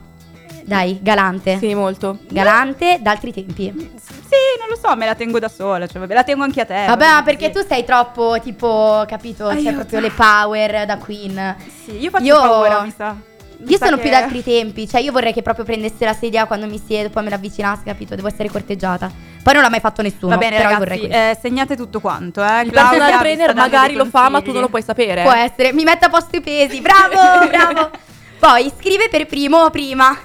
Dai, 0.64 0.98
galante. 1.02 1.58
Sì, 1.58 1.74
molto. 1.74 2.18
Galante 2.28 2.98
d'altri 3.00 3.32
tempi. 3.32 3.72
Sì, 3.96 4.58
non 4.58 4.68
lo 4.68 4.76
so, 4.80 4.94
me 4.96 5.06
la 5.06 5.14
tengo 5.14 5.38
da 5.38 5.48
sola, 5.48 5.86
cioè 5.86 6.00
vabbè, 6.00 6.14
la 6.14 6.24
tengo 6.24 6.42
anche 6.42 6.60
a 6.60 6.64
te. 6.64 6.84
Vabbè, 6.86 7.04
va 7.04 7.14
ma 7.14 7.22
perché 7.22 7.46
sì. 7.46 7.52
tu 7.60 7.66
sei 7.66 7.84
troppo, 7.84 8.38
tipo, 8.42 9.04
capito? 9.06 9.46
C'è 9.48 9.54
Aiuto. 9.56 9.72
proprio 9.74 10.00
le 10.00 10.10
power 10.10 10.86
da 10.86 10.96
queen. 10.98 11.56
Sì, 11.84 11.98
io 11.98 12.10
faccio 12.10 12.24
Io- 12.24 12.40
paura, 12.40 12.82
mi 12.82 12.92
sa. 12.96 13.14
Mi 13.58 13.70
Io 13.70 13.76
sa 13.78 13.84
sono 13.84 13.96
che- 13.96 14.02
più 14.02 14.10
d'altri 14.10 14.42
tempi, 14.42 14.88
cioè 14.88 15.00
io 15.00 15.12
vorrei 15.12 15.32
che 15.32 15.40
proprio 15.42 15.64
prendesse 15.64 16.04
la 16.04 16.14
sedia 16.14 16.46
quando 16.46 16.66
mi 16.66 16.82
siedo, 16.84 17.10
poi 17.10 17.22
me 17.22 17.30
l'avvicinasse, 17.30 17.82
capito? 17.84 18.16
Devo 18.16 18.26
essere 18.26 18.48
corteggiata. 18.50 19.08
Poi 19.40 19.52
non 19.54 19.62
l'ha 19.62 19.68
mai 19.70 19.78
fatto 19.80 20.02
nessuno, 20.02 20.30
Va 20.34 20.36
bene, 20.36 20.56
però 20.56 20.68
ragazzi, 20.70 21.06
eh, 21.06 21.38
segnate 21.40 21.76
tutto 21.76 22.00
quanto, 22.00 22.42
eh. 22.42 22.62
Il 22.62 22.72
personal 22.72 23.18
trainer 23.20 23.54
magari 23.54 23.94
lo 23.94 24.04
fa, 24.06 24.28
ma 24.30 24.40
tu 24.40 24.50
non 24.52 24.62
lo 24.62 24.68
puoi 24.68 24.82
sapere. 24.82 25.22
Può 25.22 25.32
essere, 25.32 25.72
mi 25.72 25.84
mette 25.84 26.06
a 26.06 26.08
posto 26.08 26.36
i 26.36 26.40
pesi, 26.40 26.80
bravo, 26.80 27.46
bravo. 27.46 27.90
Poi 28.40 28.72
scrive 28.76 29.08
per 29.08 29.26
primo 29.26 29.58
o 29.58 29.70
prima. 29.70 30.16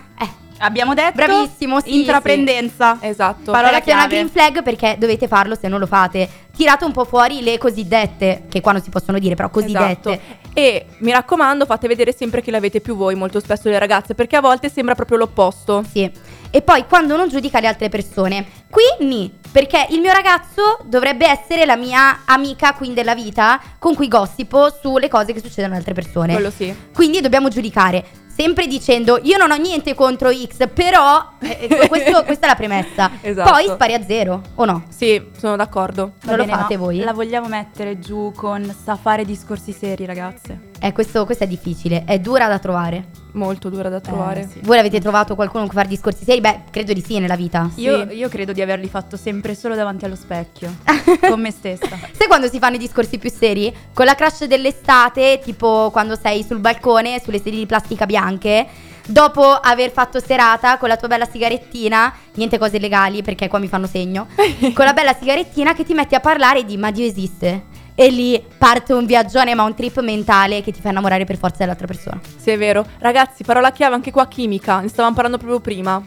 Abbiamo 0.59 0.93
detto 0.93 1.13
Bravissimo, 1.13 1.81
sì, 1.81 1.99
intraprendenza. 1.99 2.97
Esatto. 3.01 3.51
Parola 3.51 3.71
ragazzi, 3.71 3.89
è 3.89 3.93
una 3.93 4.07
green 4.07 4.29
flag 4.29 4.63
perché 4.63 4.95
dovete 4.97 5.27
farlo 5.27 5.55
se 5.55 5.67
non 5.67 5.79
lo 5.79 5.85
fate. 5.85 6.27
Tirate 6.55 6.85
un 6.85 6.91
po' 6.91 7.05
fuori 7.05 7.41
le 7.41 7.57
cosiddette, 7.57 8.45
che 8.49 8.61
qua 8.61 8.71
non 8.71 8.81
si 8.81 8.89
possono 8.89 9.19
dire, 9.19 9.35
però 9.35 9.49
cosiddette. 9.49 10.11
Esatto. 10.11 10.45
E 10.53 10.87
mi 10.99 11.11
raccomando, 11.11 11.65
fate 11.65 11.87
vedere 11.87 12.11
sempre 12.11 12.41
che 12.41 12.49
l'avete 12.49 12.81
più 12.81 12.95
voi, 12.95 13.13
molto 13.13 13.39
spesso 13.39 13.69
le 13.69 13.77
ragazze, 13.77 14.15
perché 14.15 14.37
a 14.37 14.41
volte 14.41 14.69
sembra 14.69 14.95
proprio 14.95 15.17
l'opposto. 15.17 15.83
Sì. 15.87 16.11
E 16.49 16.61
poi 16.63 16.85
quando 16.87 17.15
non 17.15 17.29
giudica 17.29 17.59
le 17.59 17.67
altre 17.67 17.89
persone. 17.89 18.45
Qui 18.69 19.05
ni, 19.05 19.31
perché 19.51 19.85
il 19.91 19.99
mio 19.99 20.11
ragazzo 20.11 20.79
dovrebbe 20.85 21.27
essere 21.27 21.65
la 21.65 21.75
mia 21.75 22.21
amica 22.25 22.73
queen 22.73 22.95
della 22.95 23.13
vita 23.13 23.61
con 23.77 23.93
cui 23.93 24.07
gossipo 24.07 24.71
sulle 24.81 25.09
cose 25.09 25.33
che 25.33 25.39
succedono 25.39 25.67
alle 25.67 25.77
altre 25.77 25.93
persone. 25.93 26.33
Quello 26.33 26.49
sì. 26.49 26.73
Quindi 26.91 27.21
dobbiamo 27.21 27.49
giudicare. 27.49 28.03
Sempre 28.37 28.67
dicendo 28.67 29.19
io 29.23 29.35
non 29.37 29.49
ho 29.49 29.55
niente 29.55 29.95
contro 29.95 30.29
X, 30.31 30.67
però 30.71 31.31
eh, 31.41 31.67
eh, 31.69 31.87
questo- 31.87 32.23
questa 32.23 32.45
è 32.45 32.49
la 32.49 32.55
premessa. 32.55 33.09
Esatto. 33.21 33.49
Poi 33.49 33.65
spari 33.65 33.93
a 33.95 34.03
zero, 34.05 34.41
o 34.53 34.65
no? 34.65 34.83
Sì, 34.89 35.29
sono 35.35 35.55
d'accordo. 35.55 36.13
Non 36.25 36.35
lo 36.37 36.45
bene, 36.45 36.55
fate 36.57 36.75
no, 36.77 36.83
voi? 36.83 36.99
La 36.99 37.13
vogliamo 37.13 37.47
mettere 37.47 37.97
giù 37.97 38.31
con 38.35 38.71
sa 38.83 38.95
fare 38.95 39.25
discorsi 39.25 39.71
seri, 39.71 40.05
ragazze. 40.05 40.65
Eh, 40.79 40.91
questo, 40.93 41.25
questo 41.25 41.45
è 41.45 41.47
difficile, 41.47 42.03
è 42.05 42.19
dura 42.19 42.47
da 42.47 42.59
trovare. 42.59 43.05
Molto 43.31 43.69
dura 43.69 43.89
da 43.89 43.99
trovare. 43.99 44.41
Eh, 44.41 44.47
sì. 44.47 44.59
Voi 44.61 44.75
l'avete 44.77 44.99
trovato 44.99 45.33
qualcuno 45.35 45.61
con 45.61 45.69
cui 45.71 45.77
fare 45.77 45.89
discorsi 45.89 46.23
seri? 46.23 46.39
Beh, 46.39 46.61
credo 46.71 46.93
di 46.93 47.01
sì 47.01 47.17
nella 47.19 47.35
vita. 47.35 47.69
Io, 47.75 48.07
Sì. 48.07 48.15
io 48.15 48.29
credo 48.29 48.51
di 48.51 48.61
averli 48.61 48.87
fatto 48.87 49.17
sempre 49.17 49.55
solo 49.55 49.73
davanti 49.75 50.05
allo 50.05 50.15
specchio, 50.15 50.75
con 51.27 51.39
me 51.41 51.49
stessa. 51.51 51.87
Sai 51.87 52.27
quando 52.27 52.47
si 52.47 52.59
fanno 52.59 52.75
i 52.75 52.79
discorsi 52.79 53.17
più 53.17 53.31
seri? 53.31 53.75
Con 53.93 54.05
la 54.05 54.13
crush 54.15 54.45
dell'estate, 54.45 55.39
tipo 55.43 55.89
quando 55.91 56.15
sei 56.15 56.43
sul 56.43 56.59
balcone, 56.59 57.19
sulle 57.23 57.37
sedie 57.41 57.59
di 57.59 57.65
plastica 57.65 58.05
bianche, 58.27 58.67
dopo 59.07 59.43
aver 59.51 59.91
fatto 59.91 60.19
serata 60.19 60.77
con 60.77 60.89
la 60.89 60.97
tua 60.97 61.07
bella 61.07 61.25
sigarettina, 61.25 62.13
niente 62.35 62.57
cose 62.57 62.77
legali 62.77 63.23
perché 63.23 63.47
qua 63.47 63.59
mi 63.59 63.67
fanno 63.67 63.87
segno, 63.87 64.27
con 64.73 64.85
la 64.85 64.93
bella 64.93 65.15
sigarettina 65.17 65.73
che 65.73 65.83
ti 65.83 65.93
metti 65.93 66.15
a 66.15 66.19
parlare 66.19 66.65
di 66.65 66.77
ma 66.77 66.91
Dio 66.91 67.05
esiste. 67.05 67.75
E 67.99 68.11
lì 68.11 68.39
parte 68.59 68.93
un 68.93 69.07
viaggione 69.07 69.55
ma 69.55 69.63
un 69.63 69.73
trip 69.73 70.01
mentale 70.01 70.61
che 70.61 70.71
ti 70.71 70.81
fa 70.81 70.89
innamorare 70.89 71.25
per 71.25 71.35
forza 71.35 71.57
dell'altra 71.59 71.87
persona. 71.87 72.19
Sì, 72.37 72.51
è 72.51 72.57
vero. 72.57 72.85
Ragazzi, 72.99 73.43
parola 73.43 73.71
chiave 73.71 73.95
anche 73.95 74.11
qua 74.11 74.27
chimica. 74.27 74.81
Ne 74.81 74.87
stavamo 74.87 75.15
parlando 75.15 75.39
proprio 75.39 75.59
prima. 75.59 75.99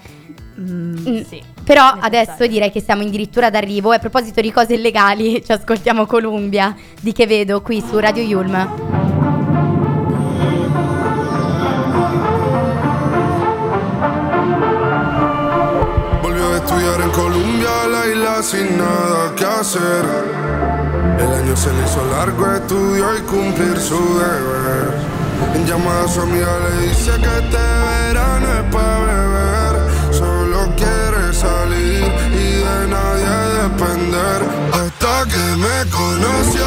Mm. 0.61 1.23
sì. 1.23 1.43
Però 1.65 1.95
Necessario. 1.95 2.03
adesso 2.03 2.47
direi 2.47 2.71
che 2.71 2.81
siamo 2.81 3.03
addirittura 3.03 3.51
d'arrivo 3.51 3.93
e 3.93 3.97
a 3.97 3.99
proposito 3.99 4.41
di 4.41 4.53
cose 4.53 4.75
illegali 4.75 5.43
ci 5.45 5.51
ascoltiamo 5.51 6.07
Columbia 6.07 6.77
di 7.01 7.11
che 7.11 7.27
vedo 7.27 7.61
qui 7.61 7.83
su 7.85 7.99
Radio 7.99 8.23
Yulm. 8.23 9.00
Sin 18.43 18.79
nada 18.79 19.35
que 19.37 19.45
hacer. 19.45 20.05
El 21.19 21.31
año 21.31 21.57
se 21.57 21.71
le 21.73 21.85
hizo 21.85 22.05
largo, 22.11 22.55
estudió 22.55 23.17
y 23.19 23.21
cumplir 23.23 23.79
su 23.79 23.99
deber. 24.19 24.95
En 25.55 25.67
llamada 25.67 26.05
a 26.05 26.09
su 26.09 26.21
amiga 26.23 26.49
le 26.65 26.89
dice 26.89 27.11
que 27.11 27.39
este 27.39 27.59
verano 27.59 28.47
es 28.61 28.75
para 28.75 28.97
beber. 29.05 30.15
Solo 30.15 30.59
quiere 30.77 31.35
salir 31.35 32.05
y 32.33 32.49
de 32.65 32.89
nadie 32.89 33.33
depender. 33.63 34.41
Hasta 34.73 35.25
que 35.29 35.57
me 35.57 35.91
conoció, 35.91 36.67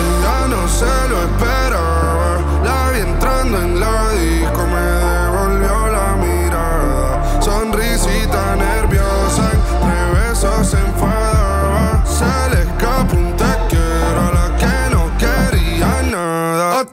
ella 0.00 0.48
no 0.48 0.68
se 0.68 1.08
lo 1.10 1.22
esperaba. 1.22 2.38
La 2.64 2.90
vi 2.92 3.00
entrando 3.00 3.58
en 3.58 3.80
la 3.80 4.09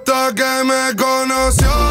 Hasta 0.08 0.34
que 0.34 0.64
me 0.64 0.96
conoció, 0.96 1.87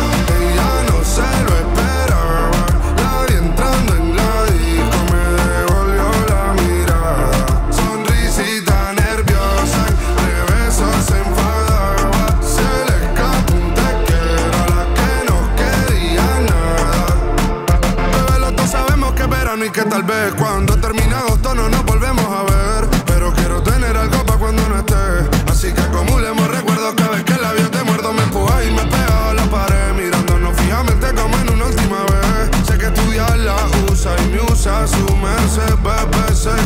merced, 35.57 35.77
bebé. 35.83 36.17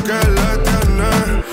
Que 0.05 0.30
le 0.30 0.51
tiene 0.64 1.45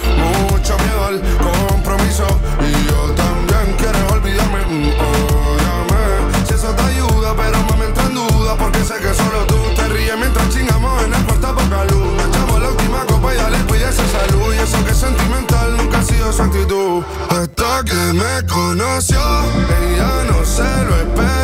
mucho 0.50 0.78
miedo 0.80 1.06
al 1.06 1.22
compromiso. 1.40 2.26
Y 2.60 2.88
yo 2.88 3.14
también 3.14 3.76
quiero 3.78 4.14
olvidarme. 4.14 4.66
mm, 4.66 4.90
óyame. 5.00 6.46
Si 6.48 6.54
eso 6.54 6.74
te 6.74 6.84
ayuda, 6.84 7.36
pero 7.36 7.58
mami 7.70 7.86
entra 7.86 8.04
en 8.06 8.16
duda 8.16 8.56
Porque 8.58 8.80
sé 8.84 8.96
que 8.96 9.14
solo 9.14 9.46
tú 9.48 9.58
te 9.76 9.88
ríes 9.90 10.18
mientras 10.18 10.50
chingamos 10.50 11.04
en 11.04 11.14
el 11.14 11.24
puerto 11.26 11.56
poca 11.56 11.84
luz 11.86 12.24
echamos 12.28 12.62
la 12.62 12.70
última 12.70 13.06
copa 13.06 13.34
y 13.34 13.38
dale 13.38 13.58
cuídese 13.68 14.04
salud 14.08 14.54
Y 14.54 14.58
eso 14.58 14.84
que 14.86 14.92
es 14.92 14.98
sentimental 14.98 15.78
nunca 15.78 16.00
ha 16.00 16.04
sido 16.04 16.32
su 16.32 16.42
actitud 16.42 17.04
Hasta 17.30 17.84
que 17.84 18.14
me 18.14 18.48
conoció, 18.48 19.20
ella 19.20 20.24
no 20.30 20.46
se 20.46 20.64
lo 20.86 20.96
esperaba 20.96 21.37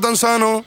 tan 0.00 0.16
sano. 0.16 0.64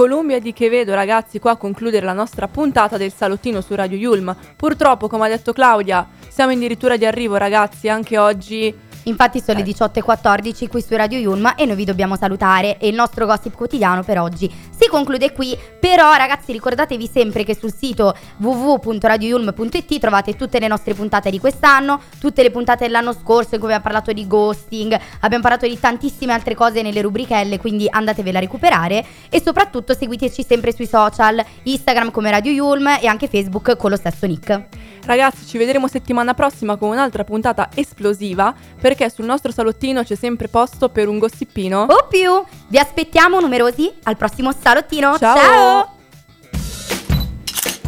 Columbia 0.00 0.40
di 0.40 0.54
che 0.54 0.70
vedo 0.70 0.94
ragazzi 0.94 1.38
qua 1.38 1.50
a 1.50 1.56
concludere 1.56 2.06
la 2.06 2.14
nostra 2.14 2.48
puntata 2.48 2.96
del 2.96 3.12
salottino 3.12 3.60
su 3.60 3.74
Radio 3.74 3.98
Yulm. 3.98 4.34
Purtroppo, 4.56 5.08
come 5.08 5.26
ha 5.26 5.28
detto 5.28 5.52
Claudia, 5.52 6.08
siamo 6.26 6.52
addirittura 6.52 6.96
di 6.96 7.04
arrivo 7.04 7.36
ragazzi, 7.36 7.86
anche 7.86 8.16
oggi 8.16 8.74
Infatti 9.10 9.42
sono 9.42 9.58
le 9.58 9.64
18.14 9.64 10.68
qui 10.68 10.80
su 10.80 10.94
Radio 10.94 11.18
Yulma 11.18 11.56
e 11.56 11.66
noi 11.66 11.74
vi 11.74 11.84
dobbiamo 11.84 12.16
salutare. 12.16 12.78
E 12.78 12.86
il 12.86 12.94
nostro 12.94 13.26
gossip 13.26 13.56
quotidiano 13.56 14.04
per 14.04 14.20
oggi. 14.20 14.48
Si 14.70 14.88
conclude 14.88 15.32
qui, 15.32 15.58
però 15.80 16.14
ragazzi 16.14 16.52
ricordatevi 16.52 17.10
sempre 17.12 17.42
che 17.42 17.56
sul 17.56 17.74
sito 17.74 18.14
www.radioyulm.it 18.36 19.98
trovate 19.98 20.36
tutte 20.36 20.60
le 20.60 20.68
nostre 20.68 20.94
puntate 20.94 21.28
di 21.30 21.40
quest'anno, 21.40 22.00
tutte 22.20 22.42
le 22.42 22.52
puntate 22.52 22.84
dell'anno 22.84 23.12
scorso 23.12 23.54
in 23.54 23.60
cui 23.60 23.72
abbiamo 23.72 23.82
parlato 23.82 24.12
di 24.12 24.26
ghosting, 24.26 24.98
abbiamo 25.20 25.42
parlato 25.42 25.66
di 25.66 25.78
tantissime 25.78 26.32
altre 26.32 26.54
cose 26.54 26.80
nelle 26.80 27.02
rubrichelle, 27.02 27.58
quindi 27.58 27.88
andatevela 27.90 28.38
a 28.38 28.40
recuperare 28.40 29.04
e 29.28 29.42
soprattutto 29.42 29.92
seguiteci 29.92 30.44
sempre 30.44 30.72
sui 30.72 30.86
social, 30.86 31.44
Instagram 31.64 32.12
come 32.12 32.30
Radio 32.30 32.52
Yulm 32.52 32.86
e 33.00 33.08
anche 33.08 33.26
Facebook 33.26 33.76
con 33.76 33.90
lo 33.90 33.96
stesso 33.96 34.26
nick. 34.26 34.89
Ragazzi, 35.04 35.46
ci 35.46 35.58
vedremo 35.58 35.88
settimana 35.88 36.34
prossima 36.34 36.76
con 36.76 36.90
un'altra 36.90 37.24
puntata 37.24 37.70
esplosiva 37.74 38.54
perché 38.80 39.10
sul 39.10 39.24
nostro 39.24 39.50
salottino 39.50 40.02
c'è 40.02 40.14
sempre 40.14 40.48
posto 40.48 40.88
per 40.88 41.08
un 41.08 41.18
gossipino. 41.18 41.86
O 41.88 42.06
più, 42.08 42.42
vi 42.68 42.78
aspettiamo 42.78 43.40
numerosi 43.40 43.90
al 44.04 44.16
prossimo 44.16 44.52
salottino. 44.52 45.16
Ciao. 45.18 45.36
Ciao. 45.36 45.94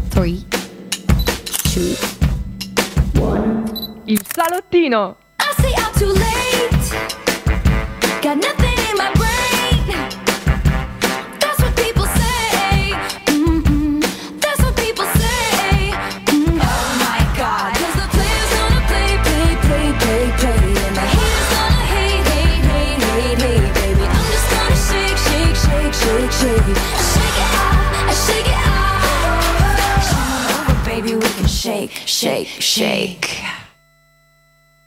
3 0.08 0.30
2 1.72 3.62
Il 4.04 4.20
salottino! 4.30 5.16
I 5.38 5.54
say 5.60 5.72
I'm 5.72 5.92
too 5.94 6.12
late. 6.12 7.10
Got 8.20 8.36
nothing 8.36 8.71
shake, 32.22 32.46
shake. 32.60 33.61